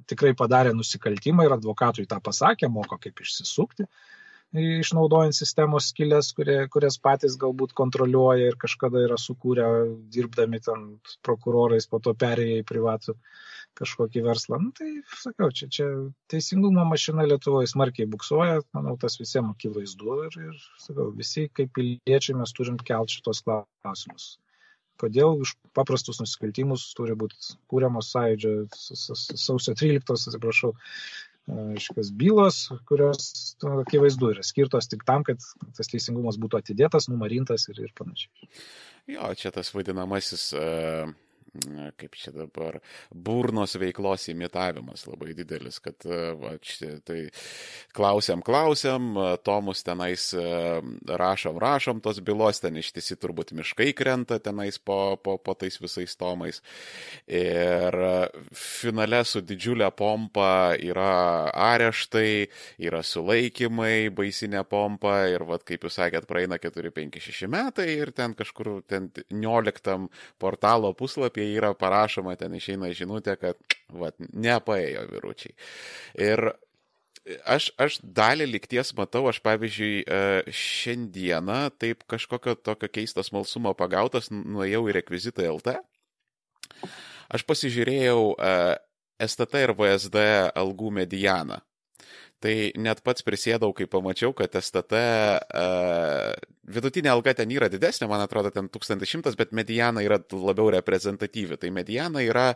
[0.08, 3.88] tikrai padarė nusikaltimą ir advokatui tą pasakė, moko kaip išsisukti,
[4.58, 9.68] išnaudojant sistemos skilės, kurie, kurias patys galbūt kontroliuoja ir kažkada yra sukūrę,
[10.12, 10.84] dirbdami ten
[11.24, 13.16] prokurorais, po to perėję į privatų
[13.80, 14.60] kažkokį verslą.
[14.60, 14.90] Nu, tai
[15.22, 15.88] sakau, čia, čia
[16.32, 22.40] teisingumo mašina Lietuvoje smarkiai buksuoja, manau, tas visiems akivaizdu ir, ir sakau, visi kaip piliečiai
[22.42, 24.34] mes turim kelti šitos klausimus.
[25.02, 30.76] Kodėl už paprastus nusikaltimus turi būti kūriamos sąjūdžio sausio 13, atsiprašau,
[31.82, 33.32] šios bylos, kurios
[33.64, 35.42] nu, akivaizdu yra skirtos tik tam, kad
[35.78, 38.50] tas teisingumas būtų atidėtas, numarintas ir, ir panašiai.
[39.16, 41.12] Jo, čia tas vadinamasis uh
[42.00, 42.78] kaip čia dabar,
[43.12, 46.06] burnos veiklos imitavimas labai didelis, kad
[46.40, 47.26] va, čia, tai
[47.96, 49.12] klausiam, klausiam,
[49.44, 50.30] Tomus tenais
[51.22, 56.16] rašom, rašom tos bylos, ten ištisi turbūt miškai krenta tenais po, po, po tais visais
[56.16, 56.62] Tomais.
[57.28, 58.00] Ir
[58.56, 62.48] finale su didžiulė pompa yra areštai,
[62.80, 68.78] yra sulaikymai, baisinė pompa ir, va, kaip jūs sakėt, praeina 4-5-6 metai ir ten kažkur
[68.88, 70.08] ten 19
[70.40, 73.56] portalo puslapį puslapyje yra parašoma, ten išeina žinutė, kad
[73.90, 75.54] vat, nepaėjo vyručiai.
[76.16, 76.54] Ir
[77.46, 84.30] aš, aš dalį likties matau, aš pavyzdžiui, e, šiandieną taip kažkokio tokio keisto smalsumo pagautas,
[84.32, 85.80] nuėjau į rekvizitą LT.
[87.32, 88.78] Aš pasižiūrėjau e,
[89.22, 90.18] STT ir VSD
[90.56, 91.62] algų medianą.
[92.42, 94.98] Tai net pats prisėdau, kai pamačiau, kad STT
[96.74, 101.60] vidutinė alga ten yra didesnė, man atrodo, ten 1100, bet mediana yra labiau reprezentatyvi.
[101.62, 102.48] Tai mediana yra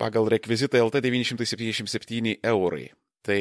[0.00, 2.86] pagal rekvizitą LT 977 eurai.
[3.22, 3.40] Tai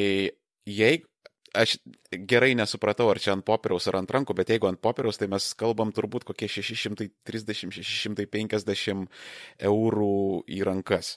[0.70, 1.12] jeigu
[1.52, 1.76] aš
[2.12, 5.44] gerai nesupratau, ar čia ant popieriaus ar ant rankų, bet jeigu ant popieriaus, tai mes
[5.60, 9.08] kalbam turbūt kokie 630-650
[9.72, 11.08] eurų į rankas.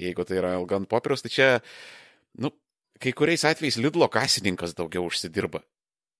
[0.00, 1.48] Jeigu tai yra alga ant popieriaus, tai čia,
[2.42, 2.48] nu,
[3.00, 5.60] kai kuriais atvejais Lidlo kasininkas daugiau užsidirba.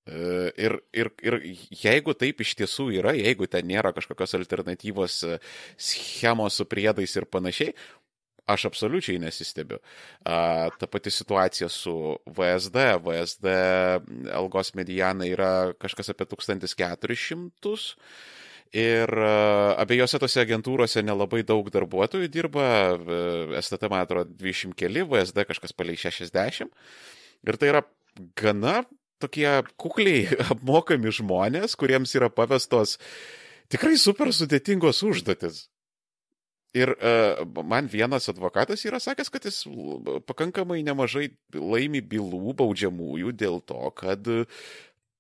[0.08, 1.36] E, ir, ir, ir
[1.82, 5.38] jeigu taip iš tiesų yra, jeigu ten nėra kažkokios alternatyvos e,
[5.76, 7.74] schemos su priedais ir panašiai,
[8.50, 9.78] aš absoliučiai nesistebiu.
[10.24, 11.94] A, ta pati situacija su
[12.26, 12.86] VSD.
[13.04, 13.54] VSD
[14.34, 17.76] algos mediana yra kažkas apie 1400
[18.70, 19.30] Ir e,
[19.82, 22.64] abiejose tose agentūrose nelabai daug darbuotojų dirba,
[23.58, 26.70] STT man atrodo 200 keli, VSD kažkas palei 60.
[27.50, 27.82] Ir tai yra
[28.38, 28.84] gana
[29.22, 29.48] tokie
[29.80, 32.96] kukliai apmokami žmonės, kuriems yra pavestos
[33.72, 35.68] tikrai super sudėtingos užduotis.
[36.70, 39.64] Ir uh, man vienas advokatas yra sakęs, kad jis
[40.28, 44.28] pakankamai nemažai laimi bylų baudžiamųjų dėl to, kad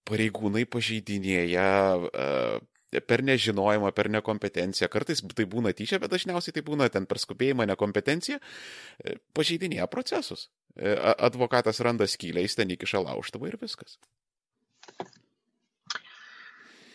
[0.06, 2.60] pareigūnai pažeidinėja uh,
[2.98, 4.88] per nežinojimą, per nekompetenciją.
[4.90, 10.48] Kartais tai būna tyčia, bet dažniausiai tai būna ten per skubėjimą, nekompetenciją, e, pažeidinėja procesus.
[10.76, 13.98] E, advokatas randa skylę, jis ten įkiša lauštuvą ir viskas.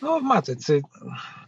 [0.00, 0.80] Nu, matot, tai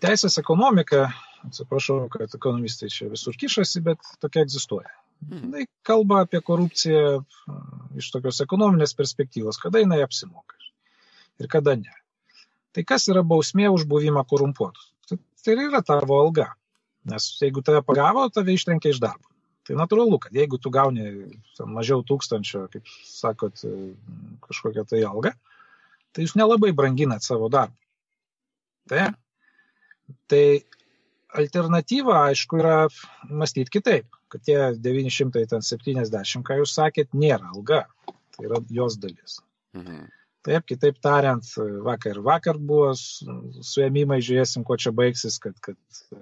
[0.03, 1.09] teisės ekonomika,
[1.47, 4.91] atsiprašau, kad ekonomistai čia visur kišasi, bet tokia egzistuoja.
[5.29, 5.51] Hmm.
[5.53, 7.21] Tai kalba apie korupciją
[7.99, 10.57] iš tokios ekonominės perspektyvos, kada jinai apsimoka
[11.39, 11.95] ir kada ne.
[12.75, 14.93] Tai kas yra bausmė už buvimą korumpuotus?
[15.09, 16.53] Tai, tai yra tavo alga.
[17.09, 19.27] Nes jeigu tave pagavo, tave ištrenkia iš darbo.
[19.69, 21.11] Tai natūralu, kad jeigu tu gauni
[21.69, 23.61] mažiau tūkstančio, kaip sakot,
[24.47, 25.35] kažkokią tai algą,
[26.17, 27.77] tai jūs nelabai branginat savo darbą.
[28.89, 29.11] Tai,
[30.33, 30.45] tai
[31.37, 32.79] alternatyva, aišku, yra
[33.29, 37.85] mąstyti kitaip, kad tie 970, ką jūs sakėt, nėra alga,
[38.37, 39.43] tai yra jos dalis.
[39.77, 40.07] Mhm.
[40.49, 41.45] Taip, kitaip tariant,
[41.85, 45.77] vakar vakar buvo suėmimai, žiūrėsim, kuo čia baigsis, kad, kad
[46.15, 46.21] e,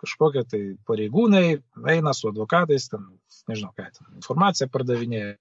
[0.00, 1.44] kažkokie tai pareigūnai
[1.92, 3.06] eina su advokatais, ten,
[3.50, 5.34] nežinau ką, ten, informaciją pardavinėja,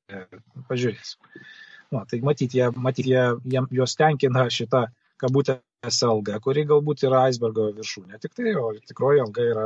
[0.69, 1.43] pažiūrėsim.
[1.89, 4.85] Nu, tai matyt, jie, matyt jie, jie, juos tenkina šita
[5.21, 8.19] kabutėse alga, kuri galbūt yra aisbergo viršūnė.
[8.21, 9.65] Tik tai, o tikroji alga yra,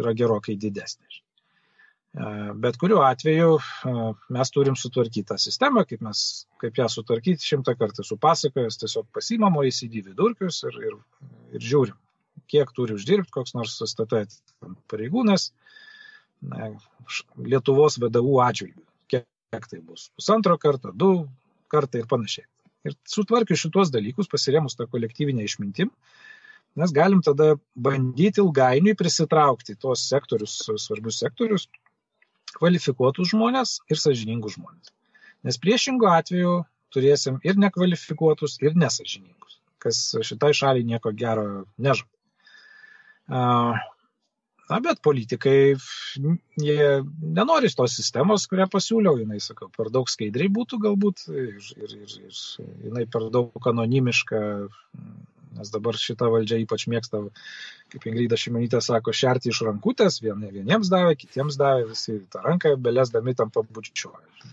[0.00, 1.06] yra gerokai didesnė.
[2.16, 2.32] E,
[2.64, 3.94] bet kuriuo atveju e,
[4.36, 6.24] mes turim sutvarkyti tą sistemą, kaip, mes,
[6.62, 10.98] kaip ją sutvarkyti, šimtą kartų supasakojęs, tiesiog pasimamo įsidį vidurkius ir, ir,
[11.54, 11.98] ir žiūrim,
[12.50, 14.26] kiek turi uždirbti koks nors STT
[14.90, 15.50] pareigūnas
[17.40, 18.84] Lietuvos vadovų atžvilgių
[19.56, 21.28] kiek tai bus- pusantro karto, du
[21.72, 22.46] kartai ir panašiai.
[22.86, 25.90] Ir sutvarkius šitos dalykus, pasirėmus tą kolektyvinę išmintim,
[26.76, 31.66] mes galim tada bandyti ilgainiui prisitraukti tos sektorius, svarbius sektorius,
[32.58, 34.92] kvalifikuotus žmonės ir sažiningus žmonės.
[35.44, 42.10] Nes priešingų atveju turėsim ir nekvalifikuotus, ir nesažiningus, kas šitai šaliai nieko gero nežada.
[44.66, 45.76] Na, bet politikai,
[46.58, 46.86] jie
[47.38, 52.16] nenori tos sistemos, kurią pasiūliau, jinai, sakau, per daug skaidriai būtų galbūt ir, ir, ir,
[52.26, 52.40] ir
[52.88, 54.40] jinai per daug anonimiška,
[55.56, 57.22] nes dabar šita valdžia ypač mėgsta,
[57.94, 62.74] kaip Ingrida Šimonytė sako, šerti iš rankutės, vien, vieniems davė, kitiems davė, visi tą ranką
[62.88, 64.50] belesdami tam pabučiuoja.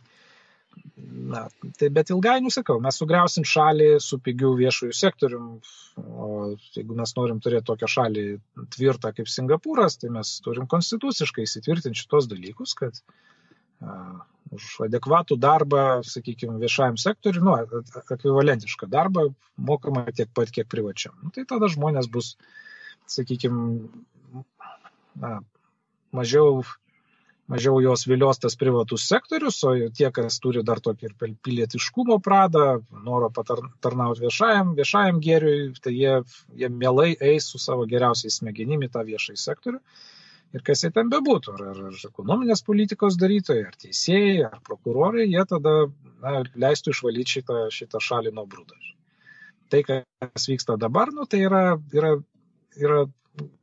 [1.33, 1.45] Na,
[1.79, 5.47] tai bet ilgainiui sakau, mes sugriausim šalį su pigiu viešųjų sektorium,
[5.97, 6.27] o
[6.75, 8.25] jeigu mes norim turėti tokią šalį
[8.75, 14.21] tvirtą kaip Singapūras, tai mes turim konstituciškai įsitvirtinti šitos dalykus, kad uh,
[14.53, 17.55] už adekvatų darbą, sakykime, viešajam sektoriu, nu,
[18.03, 21.15] ekvivalentišką darbą mokama tiek pat, kiek privačiam.
[21.23, 22.35] Nu, tai tada žmonės bus,
[23.09, 23.89] sakykime,
[26.13, 26.63] mažiau
[27.51, 32.79] mažiau jos vilios tas privatus sektorius, o tie, kas turi dar tokį ir pilietiškumo pradą,
[33.03, 36.17] noro patarnauti viešajam, viešajam gėriui, tai jie,
[36.59, 39.81] jie mielai eis su savo geriausiais smegenimi tą viešąjį sektorių.
[40.53, 45.41] Ir kas jie ten bebūtų, ar, ar ekonominės politikos darytojai, ar teisėjai, ar prokurorai, jie
[45.49, 45.73] tada
[46.21, 48.77] na, leistų išvalyti šitą, šitą šalį nuo brūdo.
[49.73, 51.63] Tai, kas vyksta dabar, nu, tai yra,
[51.97, 52.11] yra,
[52.77, 52.99] yra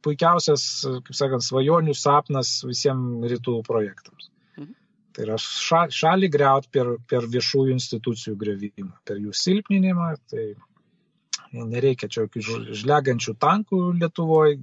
[0.04, 0.64] puikiausias,
[1.06, 4.30] kaip sakant, svajonių sapnas visiems rytų projektams.
[4.56, 4.72] Mhm.
[5.14, 10.12] Tai yra šalį greut per, per viešųjų institucijų grevimą, per jų silpninimą.
[10.30, 10.46] Tai
[11.52, 14.60] nereikia čia jokių žlegančių tankų Lietuvoje,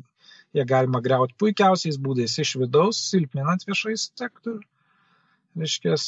[0.56, 4.62] jie galima greuti puikiausiais būdais iš vidaus, silpninant viešai sektorių.
[5.58, 6.04] Reiškės,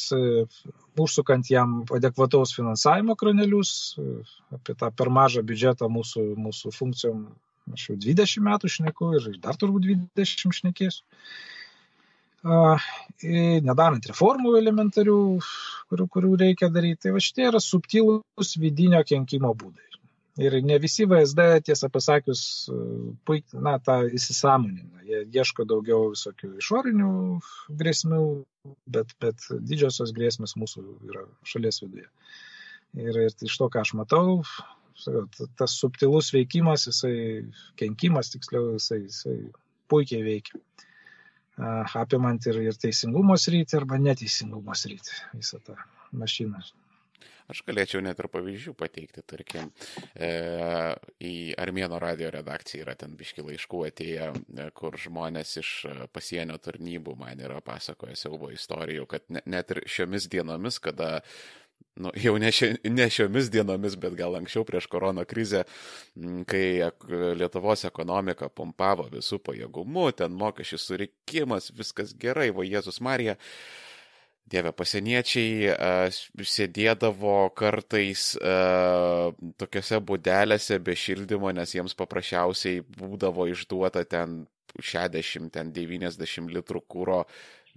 [1.02, 3.72] užsukant jam adekvataus finansavimo kranelius,
[4.54, 7.24] apie tą per mažą biudžetą mūsų, mūsų funkcijom
[7.74, 11.04] Aš jau 20 metų šneku ir dar turbūt 20 šnekėsiu.
[13.66, 15.20] Nedarant reformų elementarių,
[15.92, 17.04] kurių, kurių reikia daryti.
[17.06, 19.90] Tai va šitie yra subtilūs vidinio kenkimo būdai.
[20.40, 22.42] Ir ne visi VSD, tiesą pasakius,
[23.28, 25.02] puik, na, tą įsisamonina.
[25.04, 27.10] Jie ieško daugiau visokių išorinių
[27.82, 28.22] grėsmių,
[28.88, 32.08] bet, bet didžiosios grėsmės mūsų yra šalies viduje.
[32.96, 34.40] Ir, ir iš to, ką aš matau,
[35.60, 37.16] tas subtilus veikimas, jisai,
[37.80, 39.38] kenkimas tiksliau, jisai, jisai
[39.92, 40.62] puikiai veikia.
[42.00, 45.76] Apimant ir, ir teisingumo sritį arba neteisingumo sritį visą tą
[46.16, 46.62] mašiną.
[47.50, 49.72] Aš galėčiau net ir pavyzdžių pateikti, tarkim,
[50.14, 50.30] e,
[51.26, 55.72] į Armėno radio redakciją yra ten biški laiškų atėję, e, kur žmonės iš
[56.14, 61.10] pasienio tarnybų man yra pasakoję siaubo istorijų, kad ne, net ir šiomis dienomis, kada
[61.96, 65.66] nu, jau ne, šio, ne šiomis dienomis, bet gal anksčiau prieš korona krizę,
[66.50, 66.64] kai
[67.40, 73.38] Lietuvos ekonomika pompavo visų pajėgumų, ten mokesčių surikimas, viskas gerai, va Jėzus Marija.
[74.50, 76.22] Dieve, pasieniečiai uh,
[76.54, 79.30] sėdėdavo kartais uh,
[79.62, 87.20] tokiuose būdelėse be šildymo, nes jiems paprasčiausiai būdavo išduota ten 60-90 litrų kūro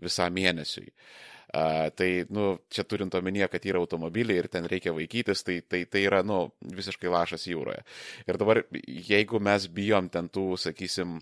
[0.00, 0.88] visam mėnesiui.
[0.88, 5.58] Uh, Uh, tai, nu, čia turint omenyje, kad yra automobiliai ir ten reikia vaikytis, tai,
[5.60, 7.82] tai, tai yra, nu, visiškai lašas jūroje.
[8.24, 11.18] Ir dabar, jeigu mes bijom ten tų, sakysim,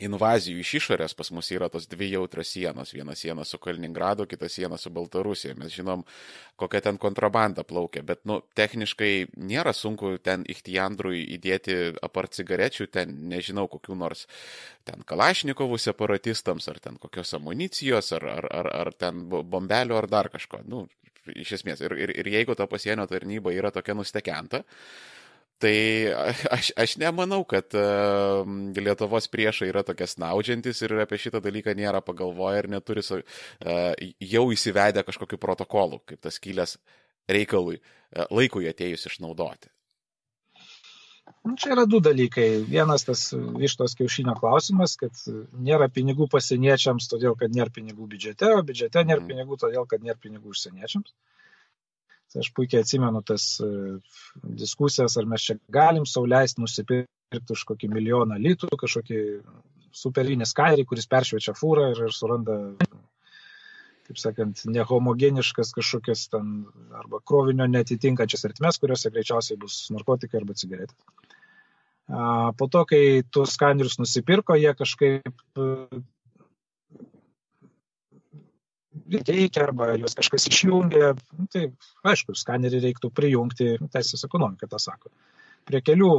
[0.00, 2.92] invazijų iš išorės pas mus yra tos dvi jautrios sienos.
[2.94, 5.54] Viena siena su Kaliningradu, kita siena su Baltarusija.
[5.58, 6.04] Mes žinom,
[6.56, 13.14] kokia ten kontrabanda plaukia, bet, nu, techniškai nėra sunku ten ichtijandrui įdėti apart cigarečių, ten
[13.32, 14.26] nežinau, kokiu nors
[14.88, 20.32] ten kalašnikovų separatistams, ar ten kokios amunicijos, ar, ar, ar, ar ten bombelių, ar dar
[20.32, 20.64] kažko.
[20.66, 20.86] Nu,
[21.30, 21.82] iš esmės.
[21.84, 24.62] Ir, ir, ir jeigu ta pasienio tarnyba yra tokia nustekenta,
[25.62, 25.74] Tai
[26.56, 27.74] aš, aš nemanau, kad
[28.78, 33.22] Lietuvos priešai yra tokie snaudžiantis ir apie šitą dalyką nėra pagalvoję ir neturi uh,
[34.34, 36.78] jau įsivedę kažkokiu protokolu, kaip tas kilęs
[37.30, 39.70] reikalui, uh, laikui atėjus išnaudoti.
[41.46, 42.48] Nu, čia yra du dalykai.
[42.66, 45.18] Vienas tas vištos kiaušinio klausimas, kad
[45.68, 49.30] nėra pinigų pasieniečiams, todėl kad nėra pinigų biudžete, o biudžete nėra mm.
[49.30, 51.14] pinigų, todėl kad nėra pinigų užsieniečiams.
[52.32, 53.68] Tai aš puikiai atsimenu tas e,
[54.60, 59.18] diskusijas, ar mes čia galim sauliaisti nusipirkti už kokį milijoną litų, kažkokį
[59.96, 62.56] superinį skairį, kuris peršviečia fūrą ir, ir suranda,
[64.08, 66.64] kaip sakant, nehomogeniškas kažkokias ten
[66.96, 70.96] arba krovinio netitinkančias ertmes, kuriuose greičiausiai bus narkotikai arba cigaretės.
[72.58, 75.28] Po to, kai tuos skanerius nusipirko, jie kažkaip
[78.92, 81.12] veikia arba juos kažkas išjungia.
[81.52, 81.66] Tai
[82.12, 85.12] aišku, skanerį reiktų prijungti, teisės ekonomika tą sako
[85.68, 86.12] prie kelių,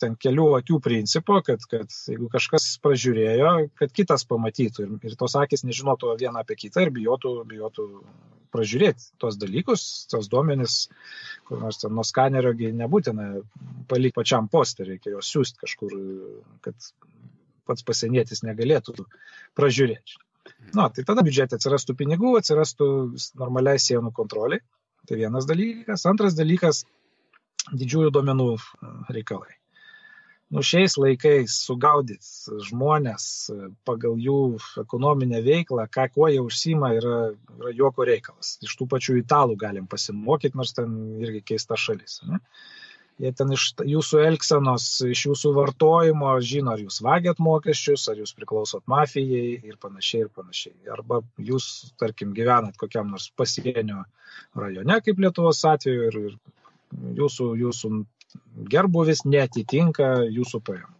[0.00, 5.36] ten kelių akių principo, kad, kad jeigu kažkas pražiūrėjo, kad kitas pamatytų ir, ir tos
[5.40, 7.86] akis nežinotų vieną apie kitą ir bijotų, bijotų
[8.52, 9.82] pražiūrėti tos dalykus,
[10.12, 10.76] tos duomenys,
[11.48, 13.30] kur nors ten nuo skanerio nebūtina
[13.88, 15.98] palikti pačiam postą, reikia juos siūsti kažkur,
[16.64, 16.92] kad
[17.68, 18.96] pats pasienietis negalėtų
[19.58, 20.20] pražiūrėti.
[20.76, 22.88] Na, tai tada biudžete atsirastų pinigų, atsirastų
[23.40, 24.62] normaliai sienų kontroliai.
[25.08, 26.04] Tai vienas dalykas.
[26.10, 26.82] Antras dalykas,
[27.72, 28.60] didžiųjų duomenų e,
[29.16, 29.54] reikalai.
[30.48, 34.38] Nu, šiais laikais sugaudyti žmonės e, pagal jų
[34.82, 37.18] ekonominę veiklą, ką kuo jie užsima, yra,
[37.58, 38.56] yra juoko reikalas.
[38.64, 42.22] Iš tų pačių italų galim pasimokyti, nors ten irgi keista šalis.
[42.28, 42.40] Ne?
[43.18, 48.30] Jie ten iš jūsų elgsenos, iš jūsų vartojimo žino, ar jūs vagiat mokesčius, ar jūs
[48.36, 50.76] priklausot mafijai ir panašiai ir panašiai.
[50.94, 51.66] Arba jūs,
[51.98, 54.04] tarkim, gyvenat kokiam nors pasienio
[54.54, 57.92] rajone, kaip Lietuvos atveju, ir, ir jūsų, jūsų
[58.70, 60.94] gerbuvis netitinka jūsų pajamų.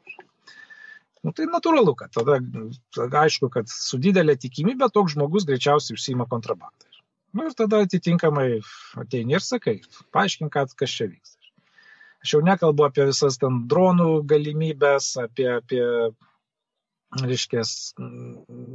[1.23, 6.87] Nu, tai natūralu, kad tada aišku, kad su didelė tikimybė toks žmogus greičiausiai užsima kontrabandą.
[7.35, 8.61] Nu, ir tada atitinkamai
[9.03, 9.81] ateini ir sakai,
[10.15, 11.38] paaiškink, kas čia vyksta.
[12.25, 15.85] Aš jau nekalbu apie visas ten dronų galimybės, apie, apie
[17.23, 17.71] reiškės,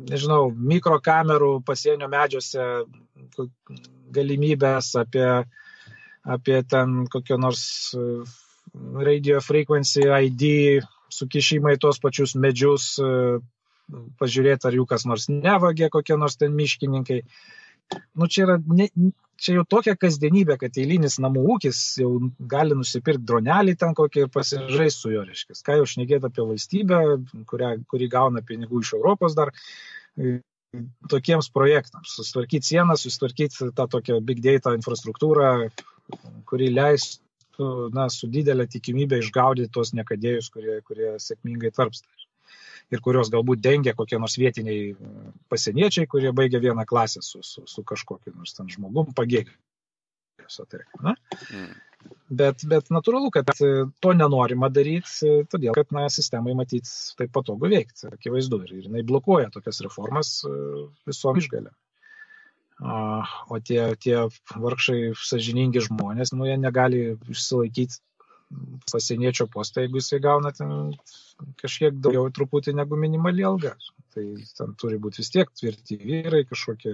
[0.09, 2.63] nežinau, mikrokamerų pasienio medžiuose
[4.15, 5.27] galimybės, apie
[6.23, 7.95] apie ten kokio nors
[9.07, 10.45] radio frequency ID
[11.13, 12.95] sukišimą į tuos pačius medžius,
[14.19, 17.19] pažiūrėti, ar jų kas nors nevagė, kokie nors ten miškininkai.
[18.17, 18.87] Nu, čia, yra, ne,
[19.41, 22.11] čia jau tokia kasdienybė, kad eilinis namų ūkis jau
[22.49, 25.57] gali nusipirkti dronelį ten kokį ir pasižaisti su juo, reiškia.
[25.65, 27.01] Ką jau šnekėti apie valstybę,
[27.49, 29.53] kurią, kuri gauna pinigų iš Europos dar,
[31.09, 32.15] tokiems projektams.
[32.17, 35.69] Susitvarkyti sieną, susitvarkyti tą tokią big data infrastruktūrą,
[36.49, 42.09] kuri leistų na, su didelė tikimybė išgaudyti tos nekadėjus, kurie, kurie sėkmingai tarpsta.
[42.91, 44.93] Ir kurios galbūt dengia kokie nors vietiniai
[45.49, 49.55] pasieniečiai, kurie baigia vieną klasę su, su, su kažkokiu nors ten žmogum pagėgiu.
[51.53, 51.71] Mm.
[52.33, 58.09] Bet, bet natūralu, kad to nenorima daryti, todėl kad na, sistemai matyti taip patogu veikti,
[58.09, 58.59] akivaizdu.
[58.65, 60.33] Ir, ir jinai blokuoja tokias reformas
[61.07, 61.73] visom išgalėm.
[62.83, 64.25] O tie, tie
[64.65, 68.01] vargšai sažiningi žmonės, nu, jie negali išsilaikyti
[68.91, 70.93] pasieniečio postą, jeigu jisai gauna ten
[71.61, 73.75] kažkiek daugiau truputį negu minimali alga.
[74.13, 74.25] Tai
[74.57, 76.93] ten turi būti vis tiek tvirti vyrai, kažkokie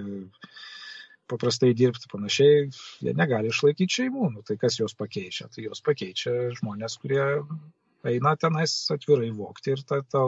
[1.30, 2.68] paprastai dirbti panašiai,
[3.04, 4.30] jie negali išlaikyti šeimų.
[4.34, 5.48] Nu, tai kas juos pakeičia?
[5.52, 7.22] Tai juos pakeičia žmonės, kurie
[8.10, 10.24] eina tenais atvirai vokti ir ta, ta,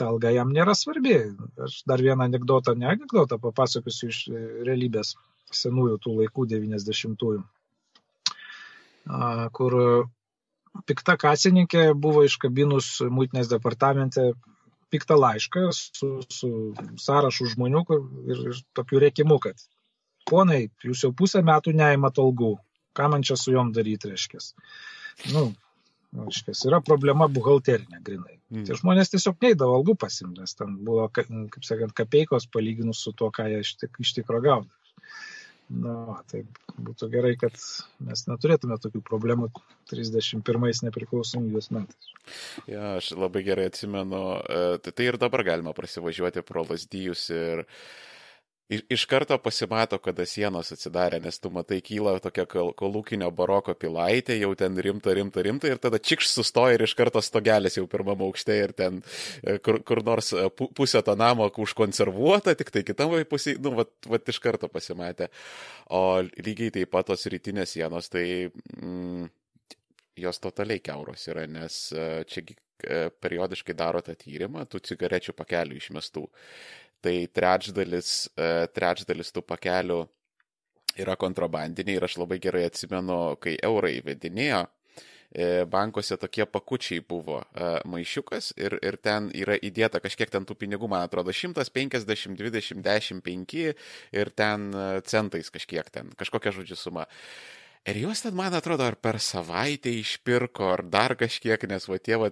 [0.00, 1.18] ta alga jam nėra svarbi.
[1.66, 5.14] Aš dar vieną anegdotą, ne anegdotą papasakosiu iš e, realybės
[5.52, 7.42] senųjų tų laikų 90-ųjų,
[9.52, 9.74] kur
[10.88, 14.32] pikta kasininkė buvo iškabinus muitinės departamente
[14.92, 16.50] piktą laišką su, su
[17.00, 19.60] sąrašu žmonių kur, ir, ir tokiu reikimu, kad
[20.28, 22.54] ponai, jūs jau pusę metų neįmat algų,
[22.96, 24.42] ką man čia su juom daryti reiškia.
[25.32, 25.50] Nu,
[26.12, 28.34] Reiškia, yra problema buhalterinė grinai.
[28.52, 28.66] Mm.
[28.68, 31.30] Tie žmonės tiesiog neįdavo algų pasimti, nes ten buvo, kaip
[31.64, 34.68] sakant, kapeikos palyginus su to, ką jie iš, tik, iš tikro gauna.
[35.72, 36.42] Na, tai
[36.76, 37.56] būtų gerai, kad
[38.04, 39.48] mes neturėtume tokių problemų
[39.88, 42.10] 31 nepriklausomybės metais.
[42.68, 47.64] Ja, aš labai gerai atsimenu, e, tai, tai ir dabar galima prasivažiuoti pro lasdyjus ir
[47.64, 47.76] uh,
[48.72, 54.52] iš karto pasimato, kada sienos atsidarė, nes tu matai, kyla tokia kolūkinio baroko pilaitė, jau
[54.58, 58.56] ten rimta, rimta, rimta ir tada čikš sustoja ir iš karto stogelis jau pirmame aukšte
[58.58, 59.02] ir ten
[59.42, 63.86] e, kur, kur nors e, pusė to namo užkonservuota, tik tai kitam pusė, nu, va,
[64.08, 65.28] va iš karto pasimatė.
[65.92, 69.30] O lygiai taip pat tos rytinės sienos, tai mm,
[70.22, 72.46] jos totaliai keuros yra, nes e, čia
[73.22, 76.24] periodiškai daro tą tyrimą, tų cigarečių pakelių išmestų
[77.02, 80.02] tai trečdalis, e, trečdalis tų pakelių
[81.02, 84.60] yra kontrabandiniai ir aš labai gerai atsimenu, kai eurą įvedinėjo,
[85.32, 90.58] e, bankuose tokie pakučiai buvo e, maišiukas ir, ir ten yra įdėta kažkiek ten tų
[90.60, 93.58] pinigų, man atrodo, 150, 20, 10, 5
[94.20, 94.70] ir ten
[95.08, 97.08] centais kažkiek ten, kažkokia žodžiu suma.
[97.82, 102.14] Ir juos ten, man atrodo, ar per savaitę išpirko, ar dar kažkiek, nes va tie,
[102.20, 102.28] va,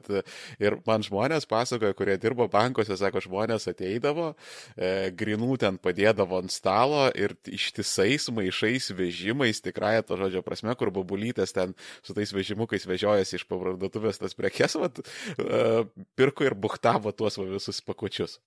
[0.62, 4.28] ir man žmonės pasakoja, kurie dirbo bankuose, sako, žmonės ateidavo,
[4.76, 10.94] e, grinų ten padėdavo ant stalo ir ištisais maišais vežimais, tikrąją to žodžio prasme, kur
[10.94, 11.74] babulytės ten
[12.06, 14.92] su tais vežimukais vežiojasi iš parduotuvės tas prekes, va,
[15.34, 15.82] e,
[16.14, 18.38] pirko ir buhtavo tuos va, visus pakučius.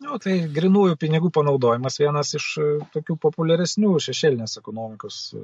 [0.00, 5.42] Nu, tai grinųjų pinigų panaudojimas vienas iš e, tokių populiaresnių šešėlinės ekonomikos e,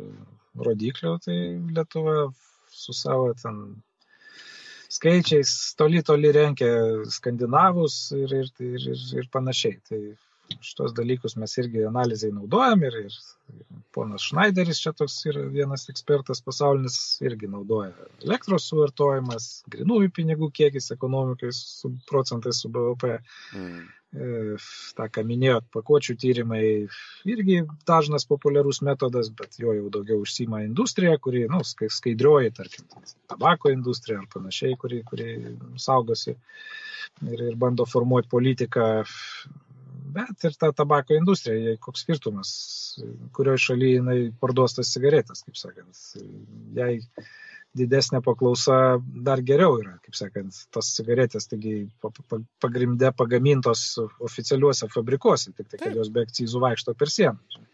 [0.68, 1.36] rodiklių, tai
[1.76, 2.30] Lietuva
[2.72, 3.58] su savo ten
[4.96, 6.70] skaičiais toli toli renkia
[7.12, 9.76] skandinavus ir, ir, ir, ir, ir panašiai.
[9.90, 10.00] Tai
[10.62, 13.14] šitos dalykus mes irgi analizai naudojam ir, ir
[13.94, 17.92] ponas Schneideris čia toks yra vienas ekspertas pasaulinis irgi naudoja
[18.24, 23.18] elektros suvartojimas, grinųjų pinigų kiekis ekonomikai su procentais su BVP.
[23.58, 23.86] Mm.
[24.16, 26.62] Tą, ką minėjot, pakuočių tyrimai
[27.28, 27.58] irgi
[27.88, 32.88] dažnas populiarus metodas, bet jo jau daugiau užsima industrija, kuri, na, nu, skaidrioji, tarkim,
[33.28, 35.28] tabako industrija ar panašiai, kuri, kuri
[35.82, 38.88] saugosi ir, ir bando formuoti politiką.
[40.16, 42.50] Bet ir ta tabako industrija, koks skirtumas,
[43.36, 46.04] kurioje šalyje jinai parduos tas cigaretės, kaip sakant.
[46.78, 47.02] Jei
[47.76, 48.98] didesnė paklausa
[49.28, 51.86] dar geriau yra, kaip sakant, tos cigaretės, taigi
[52.62, 53.86] pagrindė pagamintos
[54.24, 57.64] oficialiuose fabrikuose, tik tai, kad jos be akcizų vaikšto per sieną.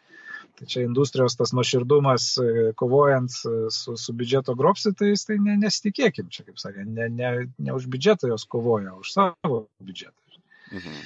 [0.58, 6.28] Tai čia industrijos tas nuoširdumas, e, kovojant e, su, su biudžeto grobsitais, tai ne, nesitikėkim,
[6.34, 10.42] čia kaip sakė, ne, ne, ne už biudžetą jos kovoja, už savo biudžetą.
[10.72, 10.98] Mhm.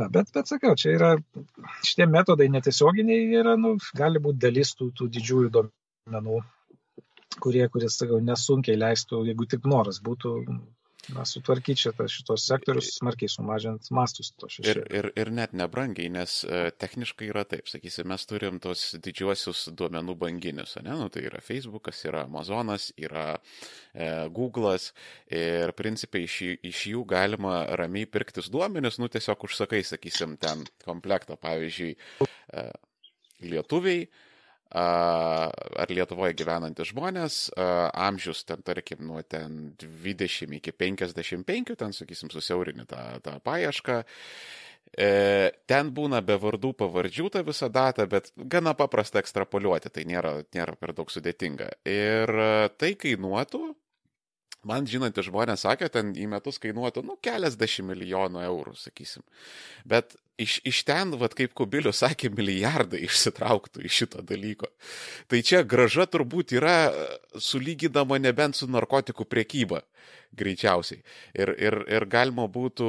[0.00, 1.10] Na, bet, bet sakau, čia yra,
[1.82, 6.40] šitie metodai netiesioginiai yra, nu, gali būti dalis tų, tų didžiųjų duomenų
[7.38, 10.34] kurie, kuris, sakau, nesunkiai leistų, jeigu tik noras būtų
[11.14, 14.84] na, sutvarkyti šitą, šitos sektorius, smarkiai sumažint mastus to šešėlio.
[14.84, 19.68] Ir, ir, ir net nebrangiai, nes e, techniškai yra taip, sakysim, mes turim tos didžiuosius
[19.78, 24.90] duomenų banginius, ne, nu, tai yra Facebookas, yra Amazonas, yra e, Google'as
[25.34, 26.40] ir principai iš,
[26.72, 32.66] iš jų galima ramiai pirktis duomenis, nu tiesiog užsakai, sakysim, ten komplektą, pavyzdžiui, e,
[33.50, 34.04] lietuviai,
[34.70, 42.86] ar Lietuvoje gyvenantys žmonės, amžius ten, tarkim, nuo ten 20 iki 55, ten, sakysim, susiaurini
[42.90, 44.00] tą, tą paiešką.
[44.90, 45.10] E,
[45.70, 50.74] ten būna be vardų pavardžių ta visa data, bet gana paprasta ekstrapoliuoti, tai nėra, nėra
[50.78, 51.68] per daug sudėtinga.
[51.86, 52.32] Ir
[52.80, 53.62] tai kainuotų,
[54.66, 59.22] man žinantys žmonės sakė, ten į metus kainuotų, nu, keliasdešimt milijonų eurų, sakysim.
[59.88, 64.70] Bet iš, iš ten, vad kaip Kubilius sakė, milijardai išsitrauktų iš šito dalyko.
[65.30, 66.78] Tai čia graža turbūt yra
[67.36, 69.84] sulygydama nebent su narkotikų priekyba
[70.36, 71.00] greičiausiai.
[71.34, 72.88] Ir, ir, ir galima būtų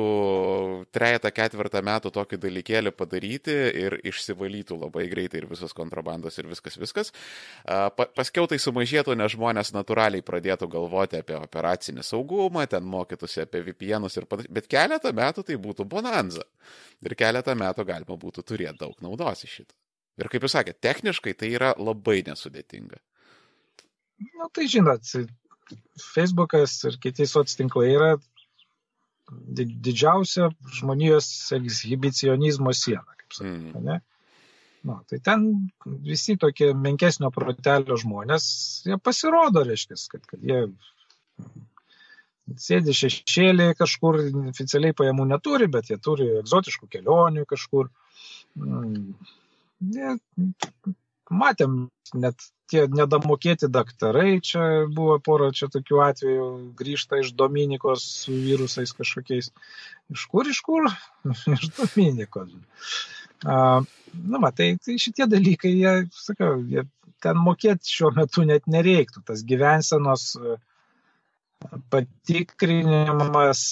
[0.93, 6.77] trejata ketvirtą metų tokį dalykėlį padaryti ir išsivalytų labai greitai ir visos kontrabandos ir viskas,
[6.81, 7.09] viskas.
[7.65, 13.63] Pa, paskiau tai sumažėtų, nes žmonės natūraliai pradėtų galvoti apie operacinį saugumą, ten mokytųsi apie
[13.71, 14.55] VPNus ir panašiai.
[14.61, 16.45] Bet keletą metų tai būtų bonanza.
[17.01, 19.75] Ir keletą metų galima būtų turėti daug naudos iš šito.
[20.21, 22.99] Ir kaip jūs sakėte, techniškai tai yra labai nesudėtinga.
[24.37, 25.07] Na, tai žinot,
[26.13, 28.11] Facebookas ir kiti soc tinklai yra
[29.31, 31.27] didžiausia žmonijos
[31.57, 33.71] ekshibicionizmo siena, kaip sakoma.
[33.71, 33.85] Mm.
[33.87, 33.99] Ne?
[34.83, 35.45] Nu, tai ten
[35.85, 38.45] visi tokie menkesnio protelio žmonės,
[38.87, 40.63] jie pasirodo, reiškia, kad, kad jie
[42.59, 44.19] sėdi šešėlį kažkur,
[44.51, 47.91] oficialiai pajamų neturi, bet jie turi egzotiškų kelionių kažkur.
[48.59, 49.13] Mm.
[49.91, 50.15] Jie
[51.31, 51.77] matėm
[52.13, 56.47] net tie nedamokėti daktarai, čia buvo pora čia tokių atvejų,
[56.79, 59.51] grįžta iš Dominikos su virusais kažkokiais.
[60.11, 60.87] Iš kur, iš kur?
[61.57, 62.53] iš Dominikos.
[63.43, 63.81] A,
[64.13, 66.85] nu, matai, tai šitie dalykai, jie, sakau, jie
[67.21, 69.23] ten mokėti šiuo metu net nereiktų.
[69.27, 70.31] Tas gyvensenos
[71.93, 73.63] patikrinimas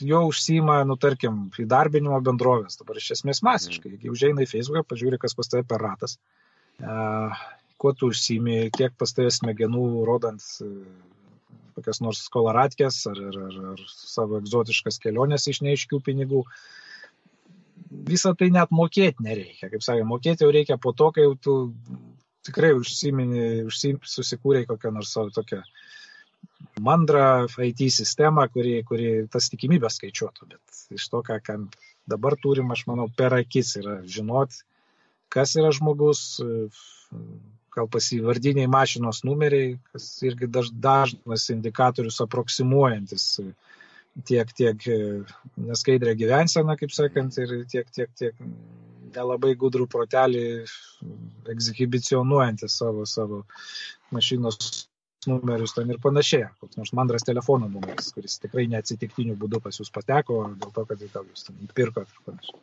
[0.00, 3.96] jau užsima, nu, tarkim, įdarbinimo bendrovės, dabar iš esmės masiškai.
[3.96, 6.16] Jeigu užeina į Facebooką, pažiūrė, kas pas tave per ratas,
[7.82, 10.68] kuo tu užsimi, kiek pas tavęs smegenų rodant e,
[11.76, 16.44] kokias nors skolaradkės ar, ar, ar, ar savo egzotiškas keliones iš neaiškių pinigų.
[18.08, 19.68] Visą tai net mokėti nereikia.
[19.72, 21.56] Kaip sakė, mokėti jau reikia po to, kai jau tu
[22.46, 25.60] tikrai užsimini, užsim, susikūrei kokią nors savo tokią
[26.82, 30.48] mandrą IT sistemą, kuri, kuri tas tikimybės skaičiuotų.
[30.54, 31.58] Bet iš to, ką, ką
[32.10, 34.56] dabar turim, aš manau, per akis yra žinot,
[35.32, 36.40] kas yra žmogus,
[37.72, 43.28] gal pasivardiniai mašinos numeriai, kas irgi daž, dažnas indikatorius aproksimuojantis
[44.28, 44.98] tiek, tiek e,
[45.56, 48.36] neskaidrę gyvenseną, kaip sakant, ir tiek, tiek, tiek
[49.12, 50.44] nelabai gudrų protelį
[51.52, 53.42] egzibicionuojantis savo, savo
[54.12, 54.86] mašinos
[55.30, 56.48] numerius ten ir panašiai.
[56.60, 61.04] Koks nors mandras telefono numeris, kuris tikrai neatsitiktiniu būdu pas jūs pateko, dėl to, kad
[61.14, 62.62] gal jūs ten įpirkot ir panašiai.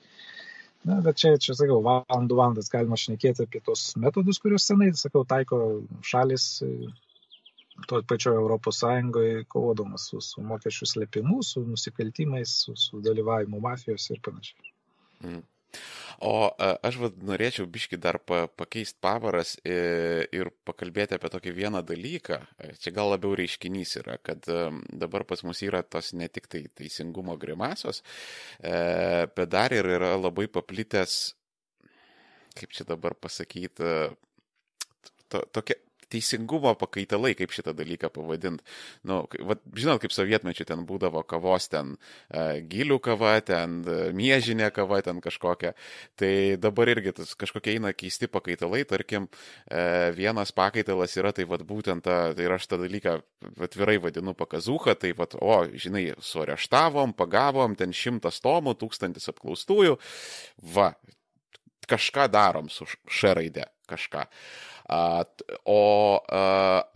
[0.87, 5.25] Na, bet čia, čia sakau, valandų valandas galima šnekėti apie tos metodus, kuriuos senai, sakau,
[5.27, 5.59] taiko
[6.07, 6.45] šalis
[7.87, 14.09] to pačioje Europos Sąjungoje, kovodamas su, su mokesčių slėpimu, su nusikaltimais, su, su dalyvavimu mafijos
[14.13, 14.71] ir panašiai.
[15.23, 15.43] Mm.
[16.25, 21.81] O aš vad norėčiau biški dar pa, pakeisti pavaras ir, ir pakalbėti apie tokį vieną
[21.87, 22.39] dalyką.
[22.83, 24.43] Čia gal labiau reiškinys yra, kad
[24.89, 28.03] dabar pas mus yra tos ne tik tai teisingumo grimasos,
[28.59, 28.73] e,
[29.35, 31.19] bet dar ir yra labai paplitęs,
[32.59, 33.93] kaip čia dabar pasakyti,
[35.29, 35.79] to, tokia
[36.11, 38.65] teisingumo pakaitalai, kaip šitą dalyką pavadinti.
[39.07, 44.71] Nu, va, žinot, kaip sovietmečių ten būdavo kavos, ten uh, gilių kava, ten uh, miežinė
[44.75, 45.75] kava, ten kažkokia.
[46.19, 46.31] Tai
[46.61, 52.05] dabar irgi tas kažkokie eina keisti pakaitalai, tarkim, uh, vienas pakaitalas yra tai vad būtent,
[52.05, 53.19] ta, tai aš tą dalyką
[53.65, 59.97] atvirai vadinu pakazuha, tai vad, o, žinai, sureštavom, pagavom, ten šimtas tomų, tūkstantis apklaustųjų,
[60.75, 60.91] va,
[61.89, 64.25] kažką darom su š raide, kažką.
[64.89, 65.81] O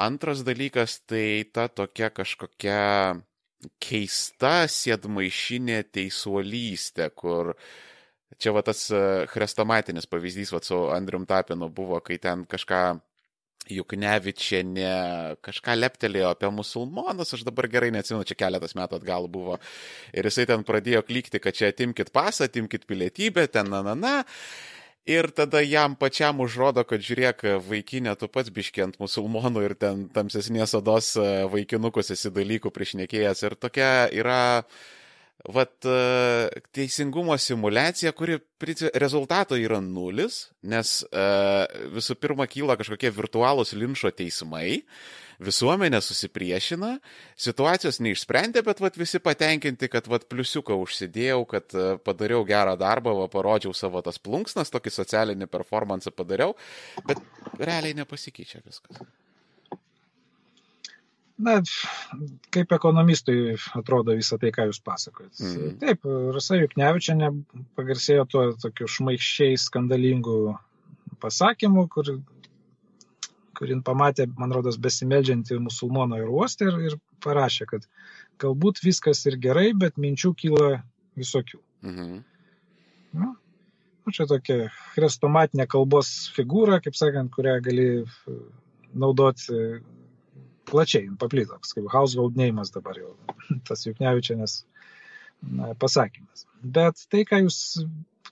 [0.01, 2.81] antras dalykas tai ta tokia kažkokia
[3.79, 7.53] keista sėdmaišinė teisuolystė, kur
[8.41, 8.87] čia va tas
[9.31, 12.83] chrestomatinis pavyzdys va su Andrium Tapinu buvo, kai ten kažką
[13.71, 19.55] Juknevičianė kažką leptelėjo apie musulmonus, aš dabar gerai neatsimenu, čia keletas metų atgal buvo.
[20.11, 24.15] Ir jisai ten pradėjo klikti, kad čia atimkit pasą, atimkit pilietybę, ten na na na.
[25.03, 30.05] Ir tada jam pačiam užrodo, kad žiūrėk, vaikinė, tu pats biški ant musulmonų ir ten
[30.15, 33.41] tamsesnės odos e, vaikinukus esi dalykų priešnekėjęs.
[33.43, 34.63] Ir tokia yra,
[35.43, 38.39] vat, e, teisingumo simulacija, kuri
[38.95, 41.27] rezultato yra nulis, nes e,
[41.99, 44.85] visų pirma kyla kažkokie virtualūs linčo teismai
[45.45, 46.93] visuomenė susipriešina,
[47.47, 53.15] situacijos neišsprendė, bet vat, visi patenkinti, kad vat, pliusiuką užsidėjau, kad e, padariau gerą darbą,
[53.21, 56.55] va, parodžiau savo tas plunksnas, tokį socialinį performance padariau,
[57.07, 57.21] bet
[57.59, 59.03] realiai nepasikeičia viskas.
[61.43, 61.55] Na,
[62.53, 65.33] kaip ekonomistui atrodo visą tai, ką jūs pasakojat.
[65.41, 65.71] Mm.
[65.81, 67.31] Taip, Rasa Juknevičiane
[67.77, 70.53] pagarsėjo tuo tokiu šmaiščiai skandalingu
[71.23, 72.13] pasakymu, kur
[73.63, 77.87] kurin pamatė, man rodos, besimeldžiantį musulmoną ir uostą ir, ir parašė, kad
[78.43, 80.73] galbūt viskas ir gerai, bet minčių kyla
[81.19, 81.61] visokių.
[81.87, 82.19] Mhm.
[83.13, 83.29] Nu,
[84.03, 88.37] nu, čia tokia chrestomatinė kalbos figūra, kaip sakant, kurią gali e,
[88.99, 89.67] naudoti e,
[90.67, 93.13] plačiai, paplito, kaip household name'as dabar jau,
[93.69, 94.63] tas Juknevičianės
[95.79, 96.47] pasakymas.
[96.63, 97.59] Bet tai, ką jūs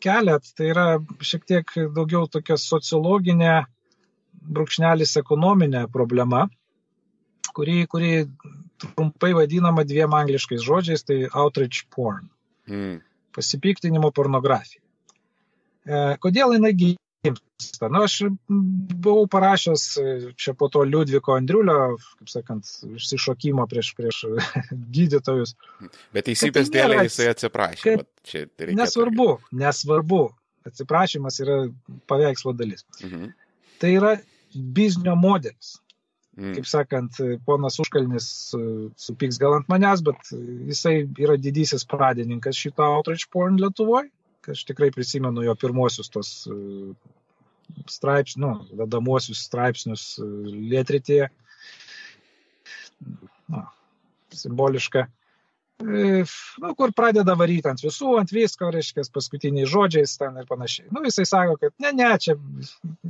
[0.02, 0.86] keliat, tai yra
[1.24, 3.62] šiek tiek daugiau tokia sociologinė
[4.42, 6.48] brūkšnelis ekonominė problema,
[7.56, 8.12] kuri, kuri
[8.82, 12.30] trumpai vadinama dviem angliškais žodžiais, tai outrage porn.
[12.70, 13.00] Mm.
[13.36, 14.82] Pasipiktinimo pornografija.
[15.86, 17.89] E, kodėl jinai gimsta?
[17.89, 18.18] Na, aš
[18.50, 19.86] buvau parašęs
[20.39, 22.68] čia po to Liudviko Andriulio, kaip sakant,
[22.98, 24.24] išsišokimo prieš, prieš
[24.96, 25.56] gydytojus.
[26.16, 27.98] Bet teisybės tai dėlė jisai atsiprašė.
[28.78, 29.34] Nesvarbu,
[29.64, 30.24] nesvarbu.
[30.62, 31.56] Atsiprašymas yra
[32.10, 32.84] paveikslo dalis.
[33.02, 33.32] Mhm.
[33.82, 34.16] Tai yra
[34.54, 35.78] biznio modelis.
[36.38, 36.54] Mm.
[36.56, 38.62] Kaip sakant, ponas Užkalnis e,
[39.00, 40.32] supyks gal ant manęs, bet
[40.70, 44.10] jisai yra didysis pradininkas šito outrage porn Lietuvoje.
[44.50, 46.56] Aš tikrai prisimenu jo pirmosius tos e,
[47.92, 50.30] straipsnius, nu, vedamuosius straipsnius e,
[50.72, 51.28] lietritėje.
[53.52, 53.66] Na,
[54.38, 55.08] simboliška
[55.84, 60.90] nu, kur pradeda varyti ant visų, ant visko, reiškia, paskutiniais žodžiais ten ir panašiai.
[60.94, 62.36] Nu, jisai sako, kad ne, ne, čia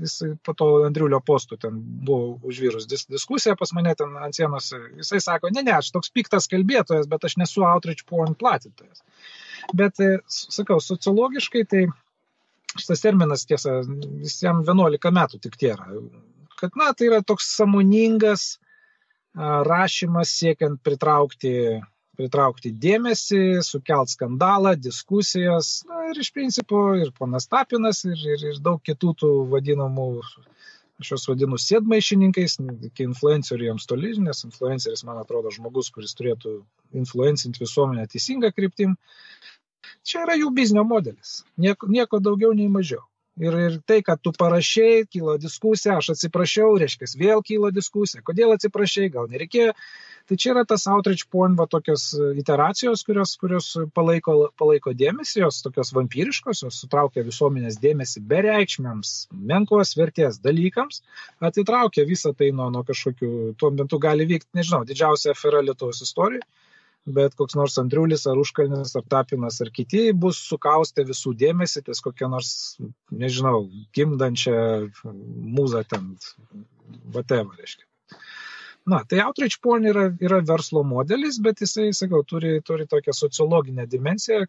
[0.01, 4.71] jisai po to Andriulio postų ten buvo užvirus dis, diskusija pas mane ten ant sienos.
[4.99, 9.03] Jisai sako, ne, ne, aš toks piktas kalbėtojas, bet aš nesu outreach porn platintojas.
[9.77, 11.85] Bet, e, sakau, sociologiškai tai
[12.77, 13.81] šitas terminas, tiesa,
[14.23, 16.01] visiems 11 metų tik tiek yra.
[16.59, 18.55] Kad, na, tai yra toks samoningas
[19.35, 21.81] rašymas siekiant pritraukti
[22.19, 25.81] pritraukti dėmesį, sukelt skandalą, diskusijas.
[25.89, 30.07] Na ir iš principo ir ponas Tapinas, ir, ir, ir daug kitų tų vadinamų,
[31.01, 32.57] aš juos vadinu sėdmaišininkais,
[32.91, 36.59] iki influencerių jiems toli, nes influenceris, man atrodo, žmogus, kuris turėtų
[36.97, 38.97] influencinti visuomenę teisingą kryptim.
[40.05, 41.41] Čia yra jų biznio modelis.
[41.61, 43.03] Nieko, nieko daugiau nei mažiau.
[43.41, 48.51] Ir, ir tai, kad tu parašiai, kilo diskusija, aš atsiprašiau, reiškia, vėl kilo diskusija, kodėl
[48.57, 49.71] atsiprašiai, gal nereikėjo.
[50.31, 52.05] Tai čia yra tas outreach point, va tokios
[52.39, 59.11] iteracijos, kurios, kurios palaiko, palaiko dėmesį, jos tokios vampyriškos, jos sutraukia visuomenės dėmesį bereikšmiams,
[59.51, 61.01] menkos vertės dalykams,
[61.43, 66.47] atitraukia visą tai nuo, nuo kažkokių, tuo metu gali vykti, nežinau, didžiausia afera Lietuvos istorijoje
[67.19, 72.01] bet koks nors Andriulis ar Užkalnis ar Tapinas ar kiti bus sukaustę visų dėmesį ties
[72.07, 72.51] kokią nors,
[73.11, 74.57] nežinau, gimdančią
[75.03, 76.13] mūzą ten,
[77.11, 77.90] whatever, reiškia.
[78.89, 83.85] Na, tai outreach porn yra, yra verslo modelis, bet jisai, sakau, turi, turi tokią sociologinę
[83.87, 84.47] dimensiją,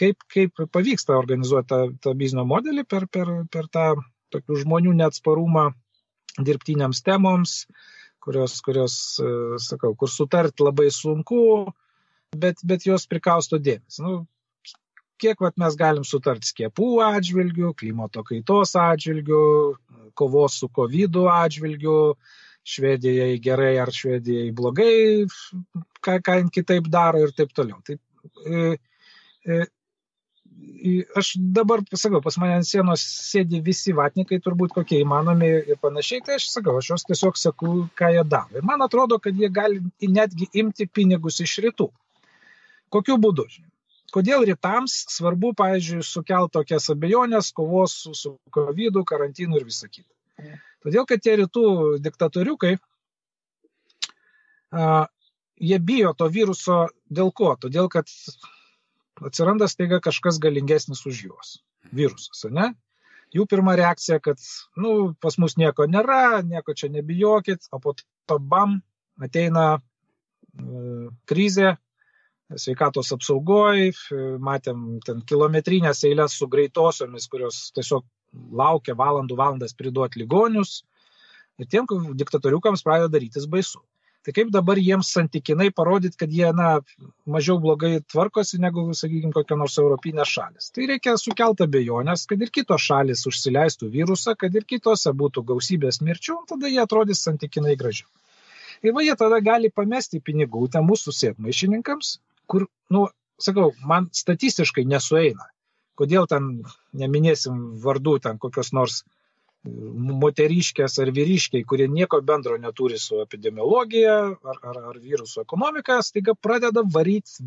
[0.00, 3.88] kaip, kaip pavyksta organizuoti tą, tą biznio modelį per, per, per tą
[4.32, 5.68] tokių žmonių neatsparumą
[6.40, 7.58] dirbtiniams temoms,
[8.24, 8.94] kurios, kurios,
[9.62, 11.42] sakau, kur sutart labai sunku,
[12.34, 14.06] bet, bet jos prikausto dėmesį.
[14.06, 14.14] Nu,
[15.20, 19.44] kiek vat, mes galim sutarti skiepų atžvilgių, klimato kaitos atžvilgių,
[20.18, 21.98] kovos su COVID atžvilgiu,
[22.64, 25.26] Švedijai gerai ar Švedijai blogai,
[26.04, 27.80] ką, ką kitaip daro ir taip toliau.
[27.84, 28.00] Taip,
[28.48, 28.76] e,
[29.44, 29.58] e,
[31.16, 36.24] aš dabar pasakau, pas mane ant sienos sėdi visi vatnikai, turbūt kokie įmanomi ir panašiai,
[36.24, 38.56] tai aš sakau, aš juos tiesiog sakau, ką jie daro.
[38.56, 41.90] Ir man atrodo, kad jie gali netgi imti pinigus iš rytų.
[42.94, 43.48] Kokiu būdu?
[44.14, 50.06] Kodėl rytams svarbu, pavyzdžiui, sukelti tokias abejonės, kovos su, su COVID, karantinu ir visa kita.
[50.84, 51.66] Todėl, kad tie rytų
[52.04, 52.74] diktatoriukai,
[54.74, 57.54] jie bijo to viruso dėl ko?
[57.60, 58.10] Todėl, kad
[59.24, 61.54] atsiranda staiga kažkas galingesnis už juos.
[61.94, 62.72] Virusas, ne?
[63.34, 64.38] Jų pirma reakcija, kad,
[64.78, 68.76] nu, pas mus nieko nėra, nieko čia nebijokit, o po to bam,
[69.22, 71.74] ateina e, krizė,
[72.54, 73.88] sveikatos apsaugoj,
[74.44, 78.04] matėm ten kilometrinės eilės su greitosiomis, kurios tiesiog
[78.52, 80.82] laukia valandų valandas priduoti ligonius.
[81.58, 81.86] Ir tiem
[82.18, 83.82] diktatoriukams pradeda darytis baisu.
[84.24, 86.68] Tai kaip dabar jiems santykinai parodyti, kad jie, na,
[87.28, 90.70] mažiau blogai tvarkosi negu, sakykime, kokia nors europinė šalis.
[90.72, 96.00] Tai reikia sukelti abejonės, kad ir kitos šalis užsileistų virusą, kad ir kitose būtų gausybės
[96.00, 98.08] mirčių, tada jie atrodys santykinai gražiau.
[98.84, 102.16] Ir va jie tada gali pamesti pinigų ten mūsų sėdmaišininkams,
[102.48, 102.64] kur,
[102.96, 103.04] nu,
[103.40, 105.50] sakau, man statistiškai nesueina.
[105.98, 106.48] Kodėl ten
[107.00, 109.70] neminėsim vardų ten kokios nors e,
[110.24, 116.34] moteriškės ar vyriškiai, kurie nieko bendro neturi su epidemiologija ar, ar, ar virusų ekonomika, staiga
[116.34, 117.46] pradeda varyti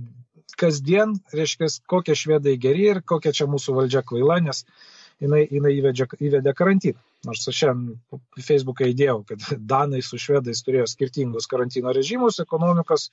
[0.58, 4.64] kasdien, reiškia, kokie švedai geri ir kokia čia mūsų valdžia kvaila, nes
[5.24, 7.02] jinai, jinai įvedė, įvedė karantiną.
[7.28, 13.10] Nors aš šiandien Facebooką įdėjau, kad Danai su švedais turėjo skirtingus karantino režimus, ekonomikos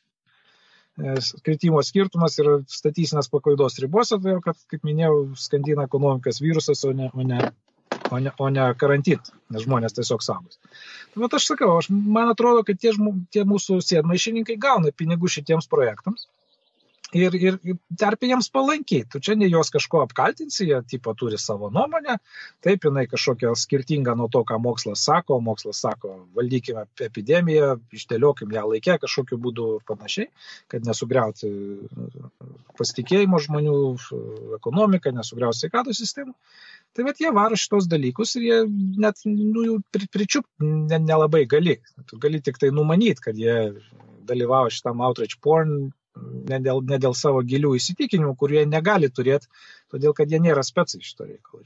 [1.45, 7.11] kritimo skirtumas yra statistinės paklaidos ribose, todėl kad, kaip minėjau, skandina ekonomikas virusas, o ne,
[7.15, 7.41] o ne,
[8.11, 10.61] o ne, o ne karantinas, nes žmonės tiesiog saugos.
[11.19, 15.71] Bet aš sakau, aš, man atrodo, kad tie, žmog, tie mūsų sėdmaišininkai gauna pinigų šitiems
[15.71, 16.29] projektams
[17.15, 19.07] ir, ir terpė jiems palankiai.
[19.11, 22.19] Tu čia ne jos kažko apkaltinsi, jie tipo turi savo nuomonę,
[22.65, 28.67] taip jinai kažkokia skirtinga nuo to, ką mokslas sako, mokslas sako, valdykime epidemiją, išdėliokim ją
[28.73, 30.29] laikę kažkokiu būdu ir panašiai,
[30.73, 31.51] kad nesugriauti
[32.79, 33.79] pasitikėjimo žmonių,
[34.59, 36.35] ekonomiką, nesugriauti sveikatos sistemą.
[36.95, 38.59] Tai bet jie varo šitos dalykus ir jie
[39.03, 41.77] net nu, jų pričiup nelabai ne, ne gali.
[42.07, 43.75] Tu gali tik tai numanyti, kad jie
[44.25, 45.91] dalyvavo šitam outreach porn
[46.23, 49.49] ne dėl, ne dėl savo gilių įsitikinimų, kurie negali turėti,
[49.93, 51.65] todėl kad jie nėra specai šito reikalo.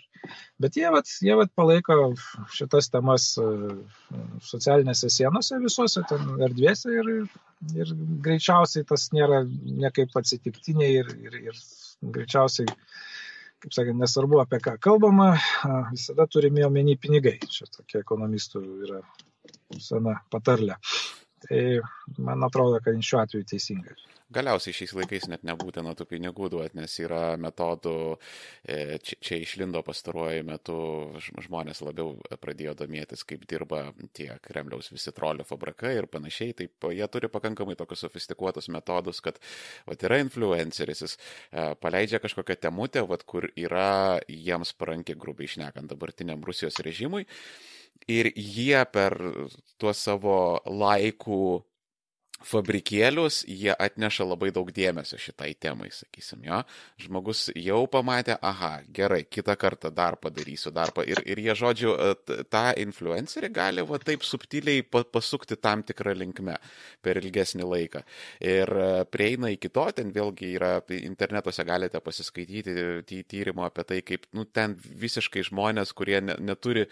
[0.63, 2.13] Bet jie, vat, jie vat palaiko
[2.55, 3.47] šitas temas e,
[4.49, 6.05] socialinėse sienose visose
[6.49, 7.13] erdvėse ir,
[7.77, 7.95] ir
[8.25, 11.63] greičiausiai tas nėra niekaip atsitiktiniai ir, ir, ir
[12.17, 12.69] greičiausiai,
[13.63, 15.33] kaip sakant, nesvarbu apie ką kalbama,
[15.93, 17.39] visada turime omeny pinigai.
[17.51, 19.03] Čia tokia ekonomistų yra
[19.83, 20.79] sena patarlė.
[21.47, 21.63] Tai
[22.19, 23.97] man atrodo, kad šiuo atveju teisingai
[24.33, 27.95] galiausiai šiais laikais net nebūtina tų pinigų duoti, nes yra metodų,
[28.69, 30.79] e, čia, čia išlindo pastaruoju metu,
[31.47, 33.87] žmonės labiau pradėjo domėtis, kaip dirba
[34.17, 39.41] tie Kremliaus visi trolio fabrikai ir panašiai, taip jie turi pakankamai tokius sofistikuotus metodus, kad
[39.89, 45.89] vat, yra influenceris, jis e, paleidžia kažkokią temutę, vat, kur yra jiems paranki, grubiai išnekant,
[45.89, 47.25] dabartiniam Rusijos režimui.
[48.07, 49.17] Ir jie per
[49.79, 50.37] tuos savo
[50.83, 51.41] laikų
[52.45, 56.61] fabrikėlius, jie atneša labai daug dėmesio šitai temai, sakysim, jo.
[57.03, 61.03] Žmogus jau pamatė, aha, gerai, kitą kartą dar padarysiu, dar pa...
[61.09, 61.95] ir, ir jie, žodžiu,
[62.53, 66.55] tą influencerį gali va taip subtiliai pasukti tam tikrą linkmę
[67.03, 68.05] per ilgesnį laiką.
[68.45, 74.31] Ir e, prieina iki to, ten vėlgi yra, internetuose galite pasiskaityti tyrimo apie tai, kaip,
[74.37, 76.87] nu, ten visiškai žmonės, kurie ne, neturi,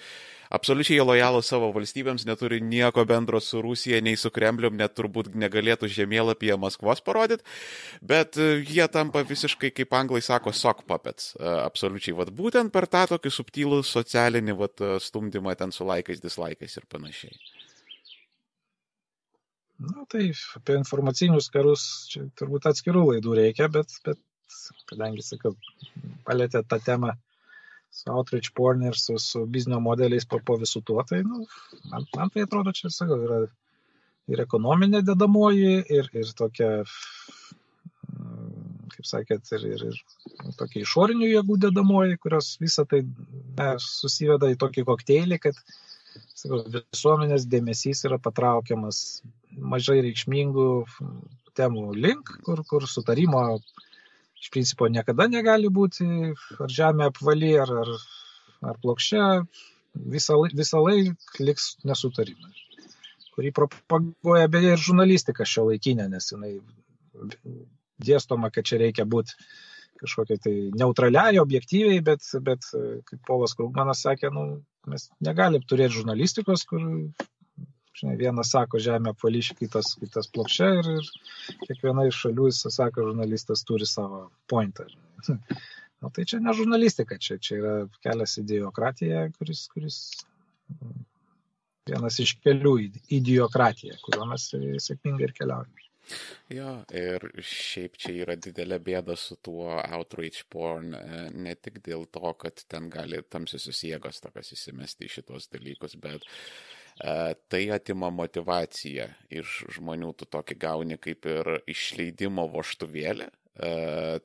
[0.51, 5.91] absoliučiai lojalų savo valstybėms, neturi nieko bendro su Rusija, nei su Kremlium, net turbūt negalėtų
[5.93, 7.45] žemėlapyje Maskvos parodyti,
[8.03, 11.35] bet e, jie tampa visiškai, kaip anglai sako, sock puppets.
[11.39, 16.23] E, absoliučiai, vad būtent per tą tokį subtilų socialinį vat, e, stumdymą ten su laikais,
[16.25, 17.37] dislaikais ir panašiai.
[19.87, 24.21] Na tai apie informacinius karus čia turbūt atskirų laidų reikia, bet, bet
[24.89, 25.53] kadangi, sakau,
[26.25, 27.13] palėtė tą temą
[27.97, 31.45] su outreach porn ir su, su biznio modeliais po, po visų tuo, tai nu,
[31.93, 33.39] man, man tai atrodo, čia, sakau, yra
[34.33, 36.71] ir ekonominė dedamoji, ir, ir tokia,
[38.95, 44.59] kaip sakėt, ir, ir, ir tokia išorinių jėgų dedamoji, kurios visą tai ne, susiveda į
[44.63, 45.61] tokį kokteilį, kad
[46.35, 49.23] sakau, visuomenės dėmesys yra patraukiamas
[49.57, 50.69] mažai reikšmingų
[51.57, 53.43] temų link, kur, kur sutarimo
[54.37, 56.07] iš principo niekada negali būti,
[56.61, 57.95] ar žemė apvali, ar, ar,
[58.73, 59.25] ar plokščia,
[60.13, 62.66] visą, visą laiką liks nesutarimas
[63.37, 66.57] kurį propaguoja beje ir žurnalistika šio laikinė, nes jinai
[68.03, 69.37] dėstoma, kad čia reikia būti
[70.01, 72.67] kažkokiai tai neutraliai, objektyviai, bet, bet
[73.09, 74.45] kaip Polas Krugmanas sakė, nu,
[74.91, 76.85] mes negalim turėti žurnalistikos, kur
[77.97, 83.09] žinai, vienas sako žemė apvalyši, kitas, kitas plokščia ir, ir kiekviena iš šalių, jis sako,
[83.11, 84.89] žurnalistas turi savo pointą.
[86.05, 87.75] Na tai čia ne žurnalistika, čia, čia yra
[88.05, 90.01] kelias idiokratija, kuris, kuris
[91.89, 92.77] vienas iš kelių
[93.19, 94.49] idiokratiją, kuriuo mes
[94.87, 95.87] sėkmingai ir keliaujame.
[96.55, 102.07] Jo, ir šiaip čia yra didelė bėda su tuo outrage porn, e, ne tik dėl
[102.15, 108.13] to, kad ten gali tamsiosios jėgos tokias įsimesti į šitos dalykus, bet uh, tai atima
[108.15, 109.09] motivaciją
[109.41, 113.29] iš žmonių, tu tokį gauni kaip ir išleidimo voštuvėlį.
[113.57, 114.23] Uh,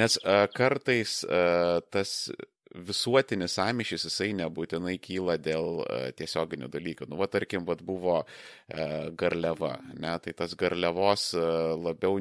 [0.00, 1.20] nes uh, kartais
[1.92, 2.12] tas
[2.74, 7.08] visuotinis samišis jisai nebūtinai kyla dėl uh, tiesioginių dalykų.
[7.08, 12.18] Nu, va, tarkim, va, buvo uh, garliava, ne, tai tas garliavos uh, labiau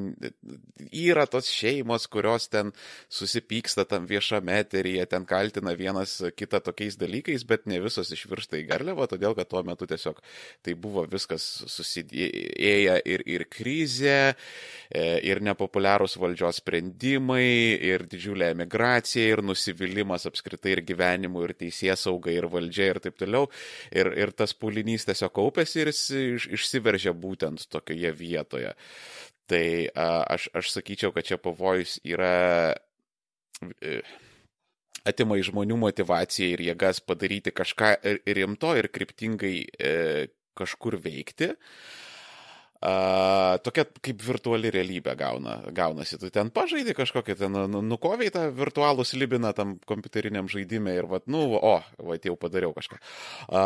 [0.91, 2.71] yra tos šeimos, kurios ten
[3.11, 8.67] susipyksta tam viešame eteryje, ten kaltina vienas kitą tokiais dalykais, bet ne visos išvirsta į
[8.71, 10.21] garliavą, todėl kad tuo metu tiesiog
[10.65, 14.33] tai buvo viskas susidėję ir, ir krizė,
[14.95, 22.05] ir nepopuliarūs valdžios sprendimai, ir didžiulė emigracija, ir nusivylimas apskritai apskritai ir gyvenimu, ir teisės
[22.05, 23.49] sauga, ir valdžia, ir taip toliau.
[23.91, 28.73] Ir, ir tas pulinys tiesiog kaupėsi ir jis iš, išsiveržė būtent tokioje vietoje.
[29.47, 29.65] Tai
[29.95, 32.75] a, aš, aš sakyčiau, kad čia pavojus yra
[33.81, 34.01] e,
[35.07, 37.95] atima iš žmonių motivaciją ir jėgas padaryti kažką
[38.37, 39.93] rimto ir kryptingai e,
[40.57, 41.53] kažkur veikti.
[42.77, 46.19] Uh, tokia kaip virtuali realybė gauna, gaunasi.
[46.21, 51.07] Tu ten pažaidai kažkokią, ten nu, nu, nukoviai tą virtualų slibiną tam kompiuteriniam žaidimui ir,
[51.09, 52.99] va, nu, o, va, jau padariau kažką.
[53.49, 53.63] A,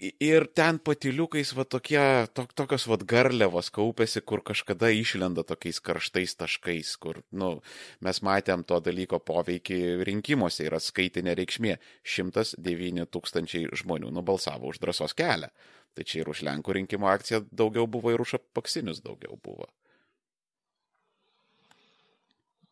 [0.00, 2.00] ir ten patiliukais, va, tokie,
[2.32, 7.58] to, tokios, va, garliavos kaupėsi, kur kažkada išlenda tokiais karštais taškais, kur, nu,
[8.00, 11.76] mes matėm to dalyko poveikį rinkimuose, yra skaitinė reikšmė.
[12.08, 15.52] 109 tūkstančiai žmonių nubalsavo už drąsos kelią.
[15.96, 19.66] Tai čia ir už Lenkų rinkimo akciją daugiau buvo ir už apaksinius daugiau buvo.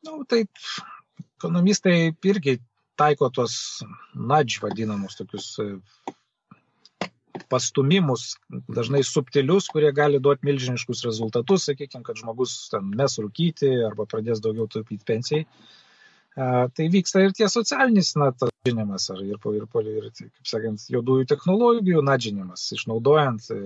[0.06, 0.50] Na, nu, taip,
[1.40, 2.58] ekonomistai irgi
[2.98, 3.56] taiko tuos
[4.14, 5.66] nudge vadinamus tokius e,
[7.50, 8.36] pastumimus,
[8.78, 14.42] dažnai subtilius, kurie gali duoti milžiniškus rezultatus, sakykime, kad žmogus ten mes rūkyti arba pradės
[14.44, 15.46] daugiau taupyti pensijai
[16.38, 19.64] tai vyksta ir tie socialinis na, nadžinimas, ar ir, ir,
[19.94, 23.58] ir, kaip sakant, juodųjų technologijų nadžinimas, išnaudojant e,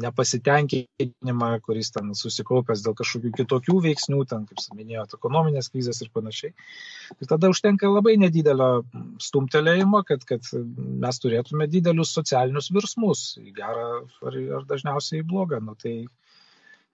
[0.00, 6.54] nepasitenkinimą, kuris ten susikaupęs dėl kažkokių kitokių veiksnių, ten, kaip minėjote, ekonominės krizės ir panašiai.
[7.18, 8.70] Ir tada užtenka labai nedidelio
[9.22, 10.48] stumtelėjimo, kad, kad
[11.04, 15.60] mes turėtume didelius socialinius virsmus, į gerą ar, ar dažniausiai į blogą.
[15.64, 15.96] Nu, tai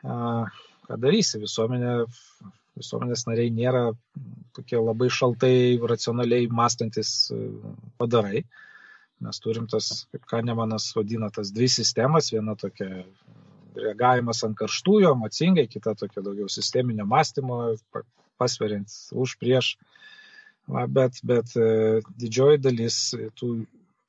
[0.02, 0.44] a,
[0.88, 1.96] ką darysi, visuomenė
[2.78, 3.84] visuomenės nariai nėra
[4.56, 7.40] tokie labai šaltai, racionaliai mąstantis e,
[8.00, 8.44] padarai.
[9.24, 12.32] Mes turim tas, kaip Kanemanas vadina, tas dvi sistemas.
[12.34, 13.04] Viena tokia
[13.78, 17.60] reagavimas ant karštųjų, emocingai, kita tokia daugiau sisteminio mąstymo,
[18.40, 19.74] pasveriant už prieš.
[20.70, 22.98] Va, bet, bet e, didžioji dalis
[23.38, 23.50] tų,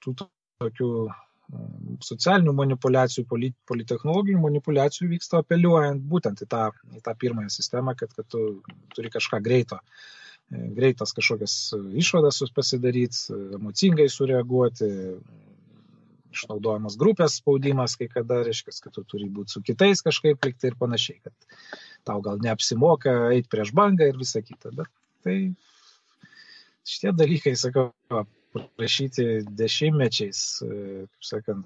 [0.04, 0.16] tų
[0.64, 0.90] tokių
[2.06, 3.26] socialinių manipulacijų,
[3.70, 6.68] politechnologinių manipulacijų vyksta apeliuojant būtent į tą,
[6.98, 8.62] į tą pirmąją sistemą, kad, kad tu
[8.96, 9.80] turi kažką greito,
[10.50, 11.56] greitas kažkokias
[12.02, 14.90] išvadas pasidaryti, emocingai sureaguoti,
[16.36, 20.78] išnaudojamas grupės spaudimas, kai kada reiškia, kad tu turi būti su kitais kažkaip likti ir
[20.80, 21.78] panašiai, kad
[22.08, 24.74] tau gal neapsimoka eiti prieš bangą ir visa kita.
[24.76, 24.92] Bet
[25.26, 25.38] tai
[26.86, 27.92] šitie dalykai, sakau,
[28.80, 29.26] rašyti
[29.60, 30.80] dešimtmečiais, e,
[31.12, 31.66] kaip sakant,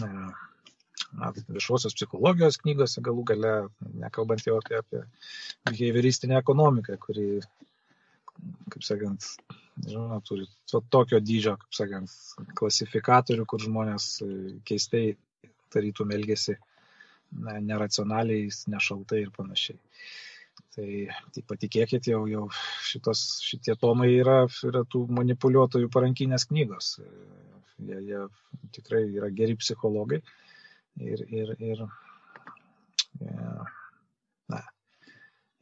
[0.00, 0.10] e,
[1.50, 3.54] viešosios psichologijos knygose galų gale,
[4.02, 5.02] nekalbant jau apie, apie
[5.68, 7.26] behavioristinę ekonomiką, kuri,
[8.70, 9.26] kaip sakant,
[9.86, 12.16] žinoma, turi to, tokio dydžio, kaip sakant,
[12.60, 14.32] klasifikatorių, kur žmonės e,
[14.68, 15.04] keistai
[15.70, 16.56] tarytum elgesi
[17.30, 19.78] na, neracionaliai, nešaltai ir panašiai.
[20.74, 20.88] Tai,
[21.34, 22.44] tai patikėkit, jau, jau
[22.86, 26.92] šitos, šitie tomai yra, yra tų manipuliuotojų parankinės knygos.
[27.80, 28.20] Jie, jie
[28.76, 30.20] tikrai yra geri psichologai.
[31.00, 31.82] Ir, ir, ir
[34.50, 34.60] na,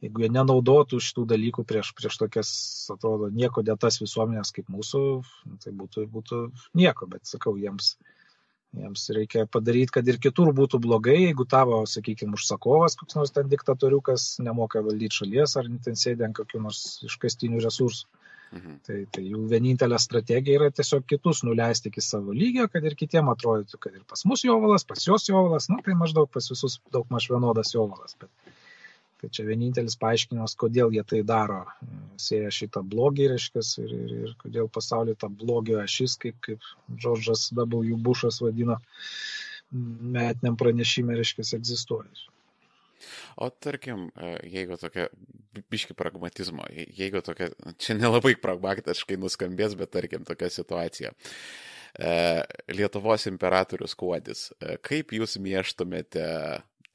[0.03, 2.51] jeigu jie nenaudotų šitų dalykų prieš, prieš tokias,
[2.93, 5.03] atrodo, nieko dėtas visuomenės kaip mūsų,
[5.63, 6.41] tai būtų, būtų
[6.79, 7.95] nieko, bet sakau, jiems,
[8.77, 13.49] Jiems reikia padaryti, kad ir kitur būtų blogai, jeigu tavo, sakykime, užsakovas, koks nors ten
[13.49, 18.05] diktatoriukas, nemoka valdyti šalies ar ten sėdė ant kokių nors iškastinių resursų.
[18.49, 18.77] Mhm.
[18.85, 23.29] Tai, tai jų vienintelė strategija yra tiesiog kitus nuleisti iki savo lygio, kad ir kitiem
[23.33, 27.09] atrodytų, kad ir pas mus jovalas, pas juos jovalas, na tai maždaug pas visus daug
[27.13, 28.17] maž vienodas jovalas.
[28.21, 28.53] Bet
[29.19, 31.65] Tai čia vienintelis paaiškinimas, kodėl jie tai daro.
[32.21, 36.63] Sėja šitą blogį, reiškia, ir, ir, ir kodėl pasaulyje ta blogio ašis, kaip, kaip
[36.95, 37.97] Džordžas W.
[37.99, 38.79] Bushas vadino,
[39.71, 42.29] metiniam pranešime, reiškia, egzistuoja.
[43.39, 44.07] O tarkim,
[44.47, 45.07] jeigu tokia,
[45.71, 51.13] biški pragmatizmo, jeigu tokia, čia nelabai pragmatiškai nuskambės, bet tarkim tokia situacija.
[52.71, 54.49] Lietuvos imperatorius Kuodis,
[54.85, 56.25] kaip jūs mieštumėte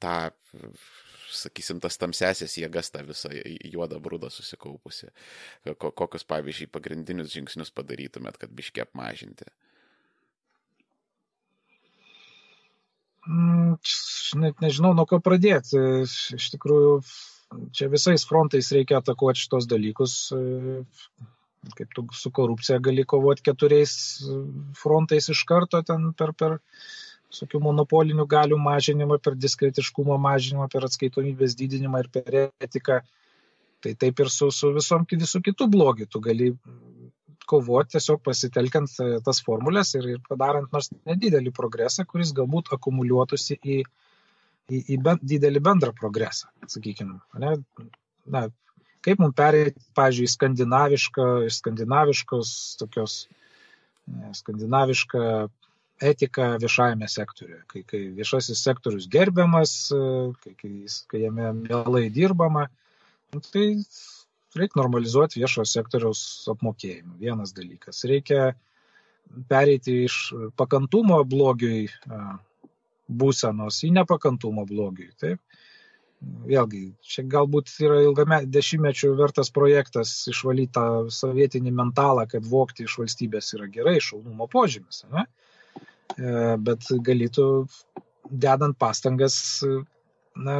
[0.01, 0.17] tą
[1.33, 3.31] sakysim, tas tamsesias jėgas, tą visą
[3.65, 5.11] juodą brūdą susikaupusi.
[5.81, 9.49] Kokius, pavyzdžiui, pagrindinius žingsnius padarytumėt, kad biškiai apmažinti?
[13.25, 13.77] Mm,
[14.41, 15.79] net nežinau, nuo ko pradėti.
[16.37, 16.99] Iš tikrųjų,
[17.75, 20.17] čia visais frontais reikia atakuoti šitos dalykus.
[21.75, 23.95] Kaip tu su korupcija gali kovoti keturiais
[24.77, 26.59] frontais iš karto ten per, per
[27.35, 33.01] visokių monopolinių galių mažinimą, per diskretiškumo mažinimą, per atskaitomybės didinimą ir per etiką.
[33.83, 36.07] Tai taip ir su, su visom visų kitų blogių.
[36.09, 36.49] Tu gali
[37.45, 43.59] kovoti tiesiog pasitelkiant e, tas formulės ir, ir padarant nors nedidelį progresą, kuris galbūt akumuliuotųsi
[43.61, 43.79] į,
[44.71, 47.19] į, į ben, didelį bendrą progresą, sakykime.
[47.43, 47.57] Ne?
[48.33, 48.47] Na,
[49.05, 51.27] kaip mums perėti, pavyzdžiui, skandinavišką,
[51.59, 53.25] skandinaviškos tokios
[54.37, 55.21] skandinavišką
[56.01, 59.75] etika viešajame sektoriuje, kai, kai viešasis sektorius gerbiamas,
[60.43, 60.73] kai, kai,
[61.11, 62.67] kai jame mielai dirbama,
[63.33, 63.67] nu, tai
[64.55, 66.21] reikia normalizuoti viešojo sektoriaus
[66.51, 67.17] apmokėjimą.
[67.19, 68.03] Vienas dalykas.
[68.07, 68.53] Reikia
[69.49, 70.19] pereiti iš
[70.59, 71.87] pakantumo blogiui
[73.07, 75.11] būsenos į nepakantumo blogiui.
[75.21, 75.41] Taip?
[76.47, 82.95] Vėlgi, čia galbūt yra ilgame dešimtmečių vertas projektas išvalyti tą sovietinį mentalą, kad vokti iš
[83.01, 85.03] valstybės yra gerai, šaunumo požymis.
[85.11, 85.25] Ne?
[85.27, 85.44] E,
[86.15, 87.45] bet galėtų,
[88.29, 89.37] dedant pastangas,
[90.35, 90.57] na,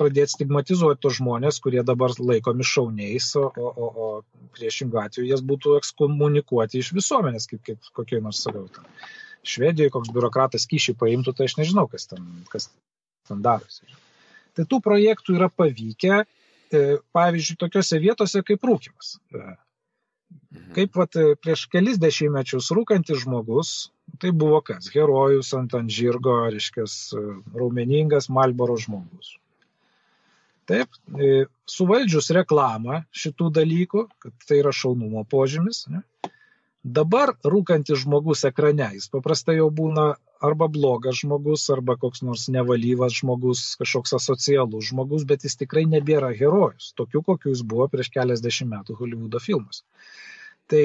[0.00, 4.08] pradėti stigmatizuoti tos žmonės, kurie dabar laikomi šauniais, o, o, o,
[4.56, 8.66] priešingų atveju jas būtų ekskomunikuoti iš visuomenės, kaip, kaip kokie nors sakau.
[8.72, 8.88] Ten.
[9.48, 12.70] Švedijoje koks biurokratas kyšį paimtų, tai aš nežinau, kas ten, kas
[13.28, 13.86] ten darosi.
[14.56, 16.24] Tai tų projektų yra pavykę,
[16.74, 16.82] e,
[17.14, 19.16] pavyzdžiui, tokiuose vietose kaip rūkimas.
[20.28, 20.72] E, Mhm.
[20.76, 23.72] Kaip vat, prieš kelis dešimtmečius rūkantis žmogus,
[24.20, 24.88] tai buvo kas?
[24.94, 26.86] Herojus ant ant žirgo, reiškia,
[27.56, 29.34] raumeningas Malboro žmogus.
[30.68, 36.02] Taip, e, suvaldžius reklamą šitų dalykų, kad tai yra šaunumo požymis, ne?
[36.84, 40.12] Dabar rūkantis žmogus ekrane, jis paprastai jau būna
[40.44, 46.30] arba blogas žmogus, arba koks nors nevalyvas žmogus, kažkoks asocialus žmogus, bet jis tikrai nebėra
[46.38, 49.82] herojus, tokiu, kokiu jis buvo prieš keliasdešimt metų Hollywoodo filmus.
[50.70, 50.84] Tai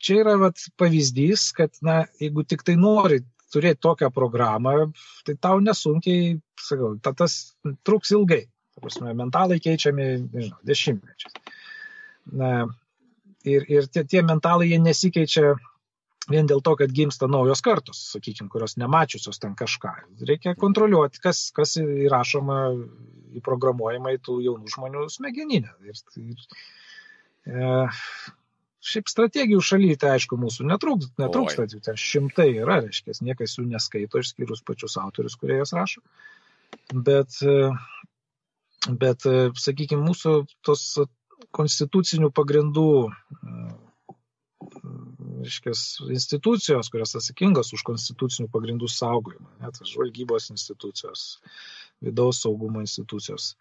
[0.00, 4.92] čia yra vat, pavyzdys, kad na, jeigu tik tai nori turėti tokią programą,
[5.26, 7.56] tai tau nesunkiai, sakau, ta, tas
[7.86, 8.44] truks ilgai.
[8.76, 11.34] Ta prasme, mentalai keičiami, nežinau, dešimtmečiais.
[12.30, 12.52] Na,
[13.48, 15.54] ir ir tie, tie mentalai jie nesikeičia
[16.30, 19.94] vien dėl to, kad gimsta naujos kartos, sakykime, kurios nemačiusios ten kažką.
[20.28, 22.60] Reikia kontroliuoti, kas, kas įrašoma
[23.36, 25.72] į programuojamą į tų jaunų žmonių smegeninę.
[25.86, 26.44] Ir, ir,
[27.48, 27.72] e,
[28.92, 33.66] šiaip strategijų šalyje, tai aišku, mūsų netrūks, netrūksta, jų ten šimtai yra, reiškia, niekas jų
[33.70, 36.04] neskaito, išskyrus pačius autorius, kurie jas rašo.
[36.94, 37.40] Bet,
[39.02, 39.26] bet
[39.60, 40.36] sakykime, mūsų
[40.66, 40.86] tos
[41.56, 42.86] konstitucinių pagrindų
[45.40, 45.82] reiškias,
[46.12, 51.26] institucijos, kurios atsakingos už konstitucinių pagrindų saugojimą, net žvalgybos institucijos,
[52.04, 53.54] vidaus saugumo institucijos.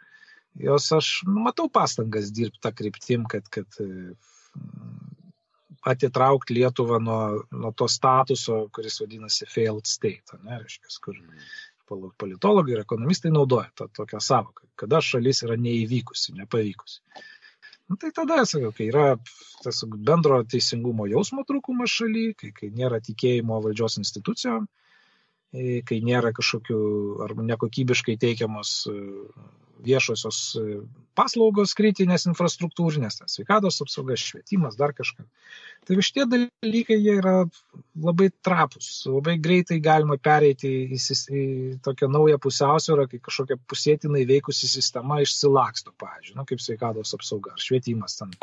[0.59, 3.79] Jos aš matau pastangas dirbti tą kryptim, kad, kad
[5.87, 7.21] atitraukti Lietuvą nuo,
[7.51, 11.19] nuo to statuso, kuris vadinasi failed state, ne, reiškia, kur
[12.19, 16.99] politologai ir ekonomistai naudoja tą tokią savoką, kada šalis yra neįvykusi, nepavykusi.
[17.89, 19.05] Nu, tai tada, sakau, kai yra
[19.63, 19.79] tas
[20.09, 24.67] bendro teisingumo jausmo trūkumas šaly, kai, kai nėra tikėjimo valdžios institucijom,
[25.51, 26.79] kai nėra kažkokių
[27.25, 28.97] ar nekokybiškai teikiamos e,
[29.85, 30.65] viešosios e,
[31.17, 35.25] paslaugos kritinės infrastruktūrinės, sveikatos apsaugas, švietimas, dar kažką.
[35.87, 37.33] Tai šitie dalykai jie yra
[37.97, 40.99] labai trapus, labai greitai galima pereiti į,
[41.33, 41.43] į
[41.85, 47.63] tokią naują pusiausvyrą, kai kažkokia pusėtinai veikusi sistema išsilaksto, pavyzdžiui, nu, kaip sveikatos apsauga, ar
[47.63, 48.35] švietimas ten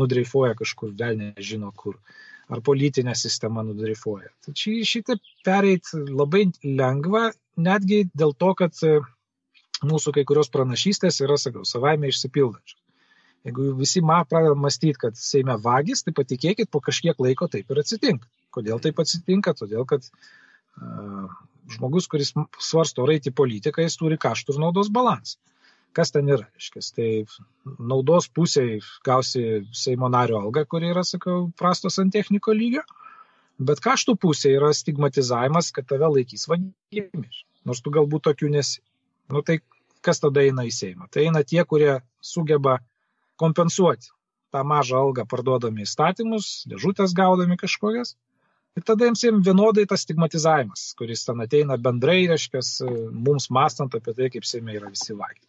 [0.00, 2.00] nudreifuoja kažkur, vėl nežino kur,
[2.48, 4.30] ar politinė sistema nudreifuoja.
[4.44, 7.28] Tai šitą pereiti labai lengva,
[7.60, 8.76] netgi dėl to, kad
[9.86, 12.80] mūsų kai kurios pranašystės yra, sakau, savaime išsipildančios.
[13.46, 17.80] Jeigu visi ma pradeda mąstyti, kad Seime vagis, tai patikėkit, po kažkiek laiko taip ir
[17.84, 18.26] atsitinka.
[18.54, 19.54] Kodėl taip atsitinka?
[19.56, 21.28] Todėl, kad uh,
[21.76, 25.38] žmogus, kuris svarsto raiti politiką, jis turi kaštų ir naudos balansą.
[25.96, 26.46] Kas ten yra?
[26.60, 27.08] Iškės, tai
[27.78, 32.84] naudos pusėje gausi Seimo nario algą, kuri yra, sakau, prastos ant techniko lygio,
[33.58, 37.42] bet kaštų pusėje yra stigmatizavimas, kad tave laikys vagimis.
[37.66, 38.82] Nors tu galbūt tokių nesi.
[39.32, 39.58] Nu tai
[40.04, 41.08] kas tada eina į Seimą?
[41.12, 42.78] Tai eina tie, kurie sugeba
[43.40, 44.12] kompensuoti
[44.54, 48.14] tą mažą algą parduodami įstatymus, dėžutės gaudami kažkokias.
[48.78, 52.62] Ir tada jiems vienodai tas stigmatizavimas, kuris ten ateina bendrai, reiškia,
[53.26, 55.47] mums mastant apie tai, kaip Seime yra visi vagiai.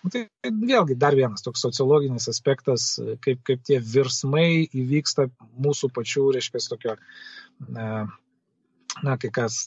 [0.00, 2.94] Nu, tai vėlgi dar vienas toks sociologinis aspektas,
[3.24, 5.28] kaip, kaip tie virsmai įvyksta
[5.60, 6.96] mūsų pačių, reiškia, tokio
[9.04, 9.60] na, kai kas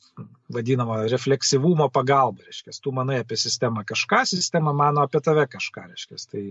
[0.54, 6.20] vadinama refleksyvumo pagalba, reiškia, tu manai apie sistemą kažką, sistema mano apie tave kažką, reiškia.
[6.32, 6.44] Tai,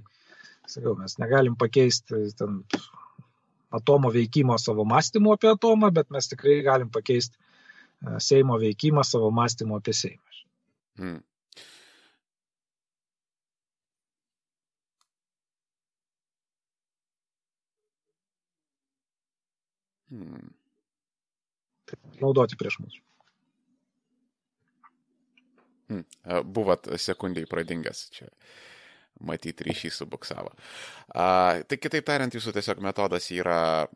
[0.71, 2.63] sakau, mes negalim pakeisti ten
[3.73, 9.31] atomo veikimo savo mąstymu apie atomą, bet mes tikrai galim pakeisti e, Seimo veikimą savo
[9.31, 10.41] mąstymu apie Seimą.
[11.01, 11.21] Hmm.
[20.13, 20.53] Hmm
[22.21, 22.99] naudoti prieš mus.
[25.91, 26.05] Hmm.
[26.49, 28.31] Buvot sekundžiai pradingęs čia.
[29.23, 30.55] Matyti ryšys subuksavo.
[31.15, 33.87] A, tai kitaip tariant, jūsų tiesiog metodas yra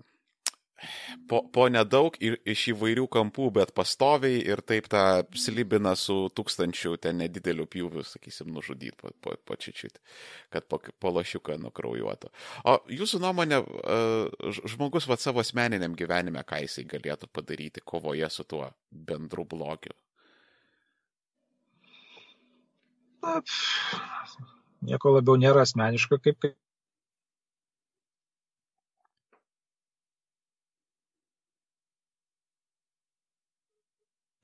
[1.31, 5.05] po, po nedaug ir iš įvairių kampų, bet pastoviai ir taip tą
[5.39, 10.01] slibina su tūkstančiu ten nedideliu pjūviu, sakysim, nužudyti po, po, po čičiut,
[10.53, 12.33] kad po, po lašiuką nukraujuotų.
[12.69, 13.63] O jūsų nuomonė,
[14.73, 19.97] žmogus va savo asmeniniam gyvenime, ką jisai galėtų padaryti kovoje su tuo bendru blogiu?
[23.27, 23.41] Na,
[24.87, 26.45] nieko labiau nėra asmeniška, kaip,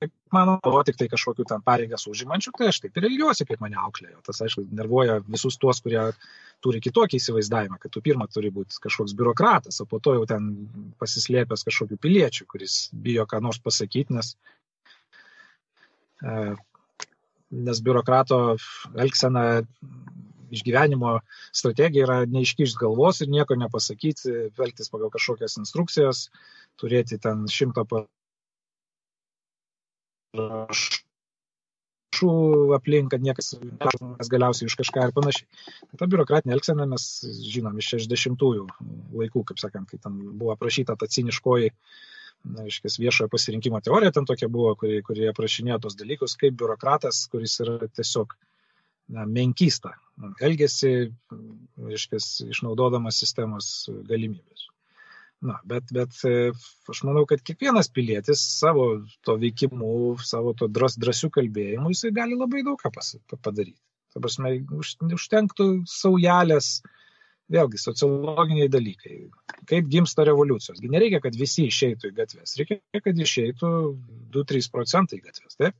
[0.03, 3.61] kaip mano, o tik tai kažkokiu ten pareigas užimančių, tai aš taip ir ilgiuosi, kaip
[3.63, 4.21] mane auklėjo.
[4.25, 6.09] Tas, aišku, nervuoja visus tuos, kurie
[6.63, 10.49] turi kitokį įsivaizdavimą, kad tu pirmą turi būti kažkoks biurokratas, o po to jau ten
[11.01, 14.33] pasislėpęs kažkokiu piliečiu, kuris bijo ką nors pasakyti, nes,
[16.23, 16.55] e,
[17.69, 18.43] nes biurokrato
[18.95, 19.45] elgsena
[20.53, 21.17] išgyvenimo
[21.51, 26.27] strategija yra neiškišti galvos ir nieko nepasakyti, elgtis pagal kažkokias instrukcijas,
[26.79, 27.85] turėti ten šimtą
[30.33, 32.31] rašų
[32.77, 35.47] aplink, kad niekas nes galiausiai už kažką ir panašiai.
[35.91, 37.03] Tai ta biurokratinė elgsena mes
[37.53, 38.65] žinom iš 60-ųjų
[39.19, 41.69] laikų, kaip sakant, kai ten buvo aprašyta ta ciniškoji
[42.43, 47.15] na, iškės viešojo pasirinkimo teorija, ten tokia buvo, kurie, kurie aprašinėjo tos dalykus, kaip biurokratas,
[47.31, 48.27] kuris yra tiesiog
[49.13, 49.91] na, menkysta,
[50.43, 50.93] elgesi,
[51.99, 53.65] iškės, išnaudodamas sistemos
[54.09, 54.72] galimybės.
[55.43, 56.51] Na, bet, bet e,
[56.91, 58.85] aš manau, kad kiekvienas pilietis savo
[59.27, 63.81] to veikimu, savo to dras, drąsių kalbėjimų, jisai gali labai daug ką pas, padaryti.
[64.13, 66.77] Ta prasme, už, užtenktų saujelės,
[67.51, 69.17] vėlgi, sociologiniai dalykai.
[69.69, 70.79] Kaip gimsta revoliucijos.
[70.85, 72.55] Nereikia, kad visi išeitų į gatves.
[72.61, 73.73] Reikia, kad išeitų
[74.37, 75.59] 2-3 procentai į gatves.
[75.59, 75.75] Taip?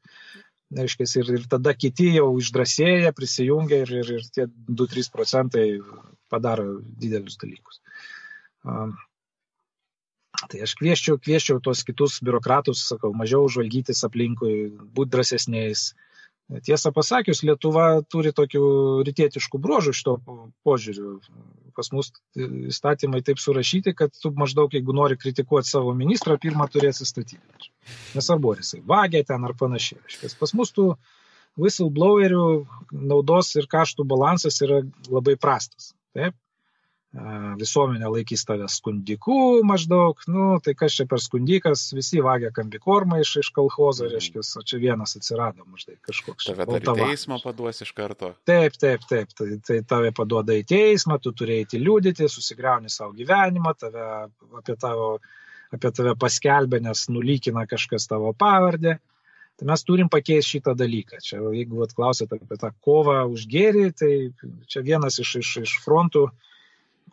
[0.73, 5.67] Reiškia, ir, ir tada kiti jau išdrasėja, prisijungia ir, ir, ir tie 2-3 procentai
[6.33, 7.79] padaro didelius dalykus.
[10.51, 14.55] Tai aš kvieščiau, kvieščiau tos kitus biurokratus, sakau, mažiau žvalgytis aplinkui,
[14.95, 15.91] būti drąsesniais.
[16.67, 18.63] Tiesą pasakius, Lietuva turi tokių
[19.07, 20.17] rytietiškų bruožų šito
[20.67, 21.15] požiūriu.
[21.73, 27.07] Pas mus įstatymai taip surašyti, kad tu maždaug, jeigu nori kritikuoti savo ministrą, pirmą turėsi
[27.09, 27.71] statyti.
[28.13, 30.03] Nesvarbu, ar jisai vagė ten ar panašiai.
[30.39, 30.91] Pas mus tų
[31.57, 32.45] whistleblowerių
[32.91, 35.93] naudos ir kaštų balansas yra labai prastas.
[36.13, 36.37] Taip?
[37.13, 43.35] Visuomenė laikys tave skundiku maždaug, nu, tai kas čia per skundikas, visi vagia kambikormą iš,
[43.43, 44.13] iš kolhozo, mm.
[44.15, 46.49] reiškia, o čia vienas atsirado maždaug kažkoks.
[46.49, 48.31] Tave dar į teismą paduos iš karto.
[48.49, 53.75] Taip, taip, taip, tai, tai tave paduoda į teismą, tu turėjai liūdėti, susigriauni savo gyvenimą,
[53.77, 54.07] tave,
[54.57, 55.09] apie, tavo,
[55.75, 58.97] apie tave paskelbė, nes nulykina kažkas tavo pavardę.
[59.61, 61.19] Tai mes turim pakeisti šitą dalyką.
[61.21, 64.11] Čia, jeigu atklausėte apie tą kovą už gėrį, tai
[64.65, 66.49] čia vienas iš, iš, iš frontų, uh,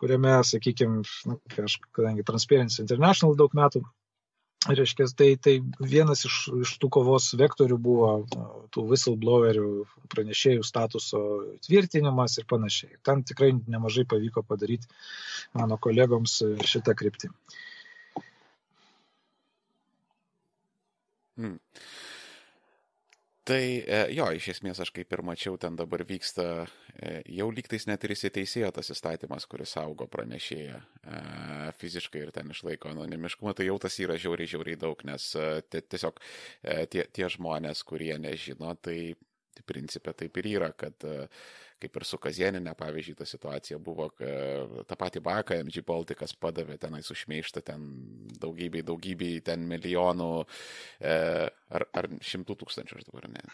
[0.01, 3.83] kuriame, sakykime, nu, aš, kadangi Transparency International daug metų,
[4.69, 8.09] reiškia, tai, tai vienas iš, iš tų kovos vektorių buvo
[8.73, 9.69] tų whistleblowerių
[10.13, 11.21] pranešėjų statuso
[11.65, 12.99] tvirtinimas ir panašiai.
[13.05, 14.89] Ten tikrai nemažai pavyko padaryti
[15.57, 17.31] mano kolegoms šitą kryptį.
[21.41, 21.57] Hmm.
[23.43, 26.43] Tai e, jo, iš esmės aš kaip ir mačiau, ten dabar vyksta
[26.93, 31.21] e, jau lygtais net ir įsiteisėjo tas įstatymas, kuris saugo pranešėją e,
[31.79, 35.25] fiziškai ir ten išlaiko anonimiškumą, tai jau tas yra žiauriai, žiauriai daug, nes
[35.73, 36.21] tiesiog
[36.93, 39.15] tie, tie žmonės, kurie nežino, tai,
[39.57, 41.09] tai principė taip ir yra, kad
[41.81, 47.01] kaip ir su Kazieninė, pavyzdžiui, ta situacija buvo, tą patį Baką MG Baltikas padavė tenai
[47.05, 47.87] sušmeištą ten
[48.41, 51.15] daugybei, daugybei ten milijonų e,
[51.77, 53.45] ar, ar šimtų tūkstančių, aš dabar ne.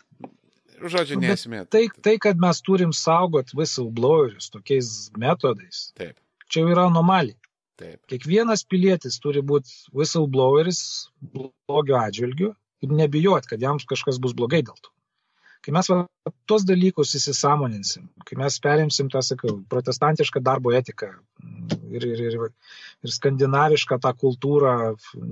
[0.78, 1.64] Žodžiu, nesmė.
[1.74, 6.20] Tai, tai, kad mes turim saugot whistleblowerius tokiais metodais, Taip.
[6.52, 7.40] čia yra anomalija.
[7.78, 8.02] Taip.
[8.10, 10.80] Kiekvienas pilietis turi būti whistlebloweris
[11.22, 14.94] blogio atžvilgiu ir nebijot, kad jam kažkas bus blogai dėl to.
[15.68, 15.96] Kai mes va,
[16.48, 21.10] tos dalykus įsisamoninsim, kai mes perimsim tą, sakau, protestantišką darbo etiką
[21.92, 22.38] ir, ir, ir,
[23.04, 24.76] ir skandinavišką tą kultūrą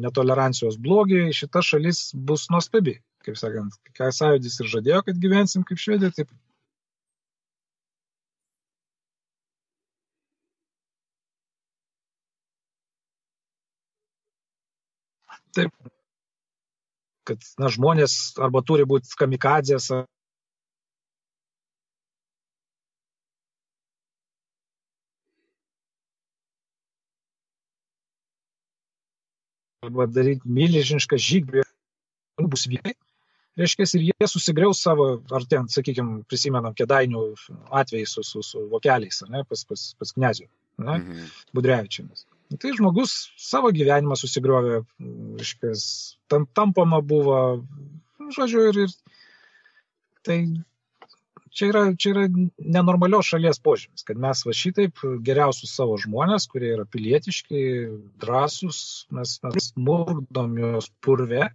[0.06, 2.98] netolerancijos blogiai, šita šalis bus nuostabi.
[3.24, 6.36] Kaip sakant, ką sąjūdis ir žadėjo, kad gyvensim kaip švedė, taip
[15.56, 15.72] Taip,
[17.24, 19.88] kad na, žmonės arba turi būti kamikadzės,
[29.86, 31.66] arba daryti milžinišką žygį,
[32.52, 32.96] bus vyrai.
[33.56, 37.22] Reiškia, ir jie susigriaus savo, ar ten, sakykime, prisimenam, kėdainių
[37.80, 40.50] atvejai su, su, su vokeliais, ne, pas, pas, pas knezių,
[40.84, 41.30] ne, mhm.
[41.56, 42.26] Budrevičiamis.
[42.62, 44.82] Tai žmogus savo gyvenimą susigriovė,
[45.40, 45.72] reiškia,
[46.32, 47.40] tam, tampama buvo,
[48.36, 49.16] žodžiu, ir, ir
[50.28, 50.40] tai
[51.56, 52.26] čia yra, čia yra
[52.60, 57.62] nenormalios šalies požymis, kad mes va šitaip geriausius savo žmonės, kurie yra pilietiški,
[58.22, 58.80] drąsūs,
[59.16, 61.50] mes, mes murdom juos purve,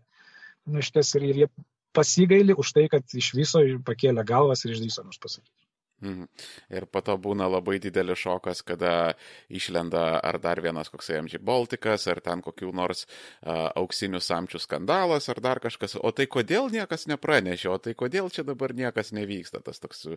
[0.70, 1.50] nu, šitas ir, ir jie
[1.96, 5.59] pasigaili už tai, kad iš viso pakėlė galvas ir išdryso mums pasakyti.
[6.00, 6.28] Mhm.
[6.72, 9.12] Ir po to būna labai didelis šokas, kada
[9.52, 15.28] išlenda ar dar vienas koksai MG Baltikas, ar ten kokių nors uh, auksinių samčių skandalas,
[15.28, 15.98] ar dar kažkas.
[16.00, 20.16] O tai kodėl niekas nepranešė, o tai kodėl čia dabar niekas nevyksta, tas toks e,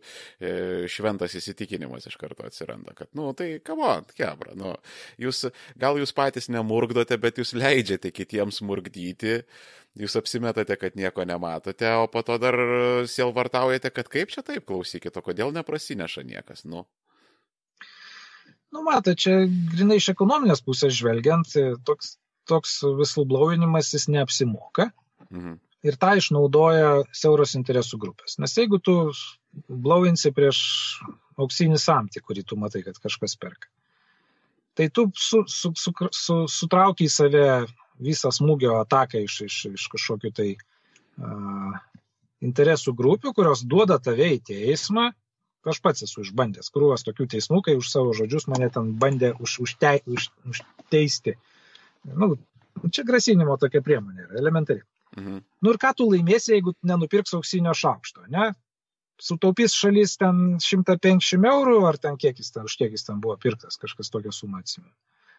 [0.92, 4.76] šventas įsitikinimas iš karto atsiranda, kad, nu, tai kavon, kebra, nu,
[5.20, 5.48] jūs,
[5.80, 9.42] gal jūs patys nemurgdote, bet jūs leidžiate kitiems murgdyti.
[9.44, 12.58] Uh, jūs apsimetate, kad nieko nematote, o po to dar
[13.10, 16.86] sielvartaujate, kad kaip čia taip klausykite, kodėl neprasineša niekas, nu.
[18.74, 21.52] Nu, matai, čia grinai iš ekonominės pusės žvelgiant,
[21.86, 22.16] toks,
[22.50, 24.90] toks whistleblowinimas jis neapsimoka.
[25.30, 25.60] Mhm.
[25.84, 28.38] Ir tą išnaudoja siauros interesų grupės.
[28.40, 28.94] Nes jeigu tu
[29.68, 30.60] blowinsi prieš
[31.36, 33.68] auksinį samtį, kurį tu matai, kad kažkas perka,
[34.80, 37.48] tai tu su, su, su, su, sutrauki į save
[38.02, 41.76] visą smūgio ataką iš, iš, iš kažkokių tai uh,
[42.44, 45.12] interesų grupių, kurios duoda tave į teismą.
[45.64, 49.62] Aš pats esu išbandęs krūvas tokių teismų, kai už savo žodžius mane ten bandė už,
[49.64, 51.38] užte, už, užteisti.
[52.04, 52.34] Nu,
[52.92, 54.84] čia grasinimo tokia priemonė yra, elementari.
[55.16, 55.40] Mhm.
[55.64, 58.52] Nu ir ką tu laimėsi, jeigu nenupirks auksinio šaukšto, ne?
[59.22, 63.38] Sutaupys šalis ten 150 eurų, ar ten kiek jis ten, už kiek jis ten buvo
[63.40, 64.92] pirktas, kažkas tokią sumą atsimenu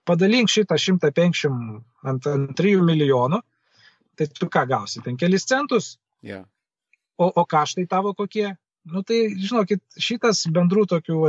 [0.08, 3.40] padalink šitą 150 ant, ant 3 milijonų,
[4.18, 5.96] tai tu ką gausi, ten kelis centus.
[6.24, 6.44] Yeah.
[7.18, 8.52] O, o kaštai tavo kokie?
[8.84, 11.22] Nu tai, žinokit, šitas bendrų tokių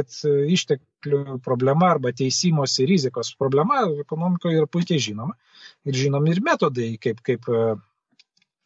[0.52, 5.36] ištek, išteklių problema arba teisimosi rizikos problema ekonomikoje yra puikiai žinoma.
[5.86, 7.46] Ir žinomi ir metodai, kaip, kaip,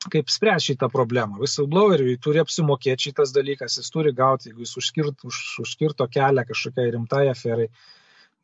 [0.10, 1.40] kaip spręs šitą problemą.
[1.40, 6.94] Whistlebloweriui turi apsimokėti šitas dalykas, jis turi gauti, jeigu jis užskirt, už, užskirto kelią kažkokiai
[6.96, 7.70] rimtai aferai,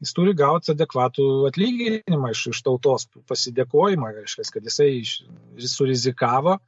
[0.06, 6.60] jis turi gauti adekvatų atlyginimą iš, iš tautos, pasidėkojimą, reiškia, kad jisai jis surizikavo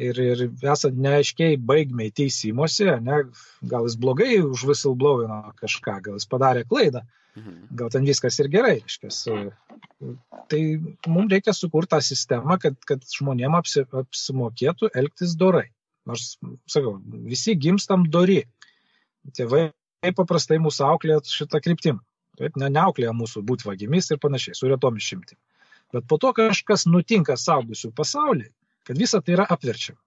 [0.00, 3.22] ir, ir esant neaiškiai baigmiai teisimuose, ne,
[3.72, 7.04] gal jis blogai už whistleblowino kažką, gal jis padarė klaidą,
[7.38, 7.58] mhm.
[7.82, 9.12] gal ten viskas ir gerai, reiškia.
[10.50, 10.60] Tai
[11.12, 15.68] mums reikia sukurti tą sistemą, kad, kad žmonėm apsi, apsimokėtų elgtis dorai.
[16.08, 16.38] Nors,
[16.70, 16.96] sakau,
[17.28, 18.40] visi gimstam dori.
[19.36, 19.68] Tėvai
[20.16, 22.00] paprastai mūsų auklėt šitą kryptimą.
[22.40, 25.36] Taip, ne, neauklėja mūsų būti vagimis ir panašiai, su retom išimtim.
[25.92, 28.52] Bet po to kažkas nutinka saugusių pasaulyje,
[28.88, 30.00] kad visa tai yra apverčiama.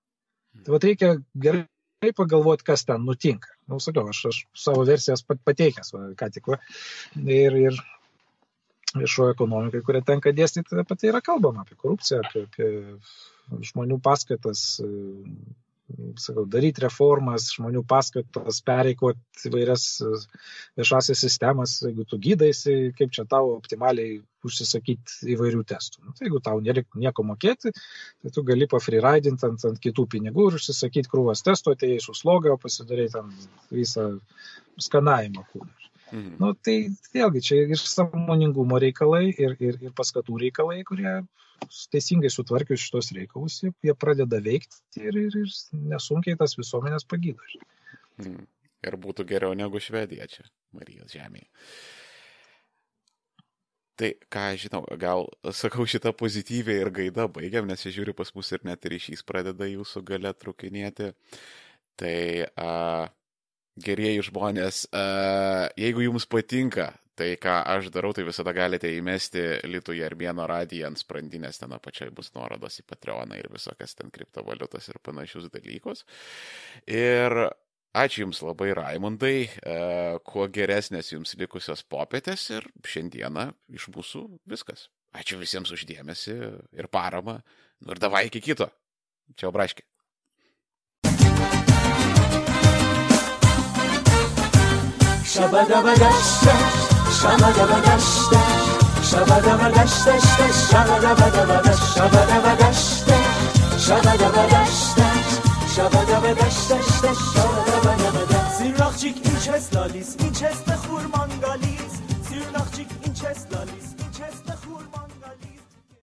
[0.63, 1.15] Tai vad reikia
[1.45, 3.51] gerai pagalvoti, kas ten nutinka.
[3.67, 6.49] Na, nu, sakiau, aš, aš savo versijas pateikęs, va, ką tik.
[6.53, 6.59] Va.
[7.21, 7.77] Ir, ir
[8.97, 14.65] viešojo ekonomikai, kurią tenka dėstyti, apie tai yra kalbama, apie korupciją, apie, apie žmonių paskatas,
[16.19, 20.11] sakau, daryti reformas, žmonių paskatas, pereikoti įvairias e,
[20.79, 26.03] viešasias sistemas, jeigu tu gydaisi, kaip čia tau optimaliai užsisakyti įvairių testų.
[26.05, 30.49] Nu, tai jeigu tau nereikia nieko mokėti, tai tu gali pafreeridinti ant, ant kitų pinigų
[30.49, 33.31] ir užsisakyti krūvas testų, atėjai su sloga, o pasidarai tam
[33.71, 34.09] visą
[34.81, 35.71] skanavimą kūną.
[36.13, 36.33] Mhm.
[36.41, 36.77] Nu, tai
[37.15, 41.21] vėlgi čia ir samoningumo reikalai, ir, ir, ir paskatų reikalai, kurie
[41.93, 47.43] teisingai sutvarkius šitos reikalus, jie, pradeda veikti ir, ir, ir nesunkiai tas visuomenės pagydo.
[48.21, 48.45] Mhm.
[48.83, 50.43] Ir būtų geriau negu Švedija čia,
[50.75, 51.47] Marijos žemėje.
[53.95, 58.49] Tai, ką žinau, gal sakau šitą pozityvę ir gaidą baigiam, nes aš žiūriu pas mus
[58.51, 61.11] ir net ryšys pradeda jūsų gale trukinėti.
[62.01, 62.17] Tai
[62.57, 62.71] a,
[63.77, 69.97] gerieji žmonės, uh, jeigu jums patinka tai, ką aš darau, tai visada galite įmesti Litų
[69.99, 74.99] Jarbieno radiją ant sprandinės, ten apačiai bus nuorodos į Patreoną ir visokias ten kriptovaliutas ir
[75.03, 76.03] panašius dalykus.
[76.89, 77.37] Ir
[77.93, 84.89] ačiū Jums labai, Raimondai, uh, kuo geresnės Jums likusios popietės ir šiandieną iš mūsų viskas.
[85.13, 86.33] Ačiū visiems uždėmesi
[86.73, 87.43] ir paramą.
[87.85, 88.71] Nu ir davai iki kito.
[89.37, 89.85] Čia obraškiai.
[97.13, 98.25] شبا و
[99.01, 100.15] شبا شبد شبا دشته
[103.75, 104.13] شبا شبا
[105.75, 106.03] شبا
[111.35, 111.72] شبا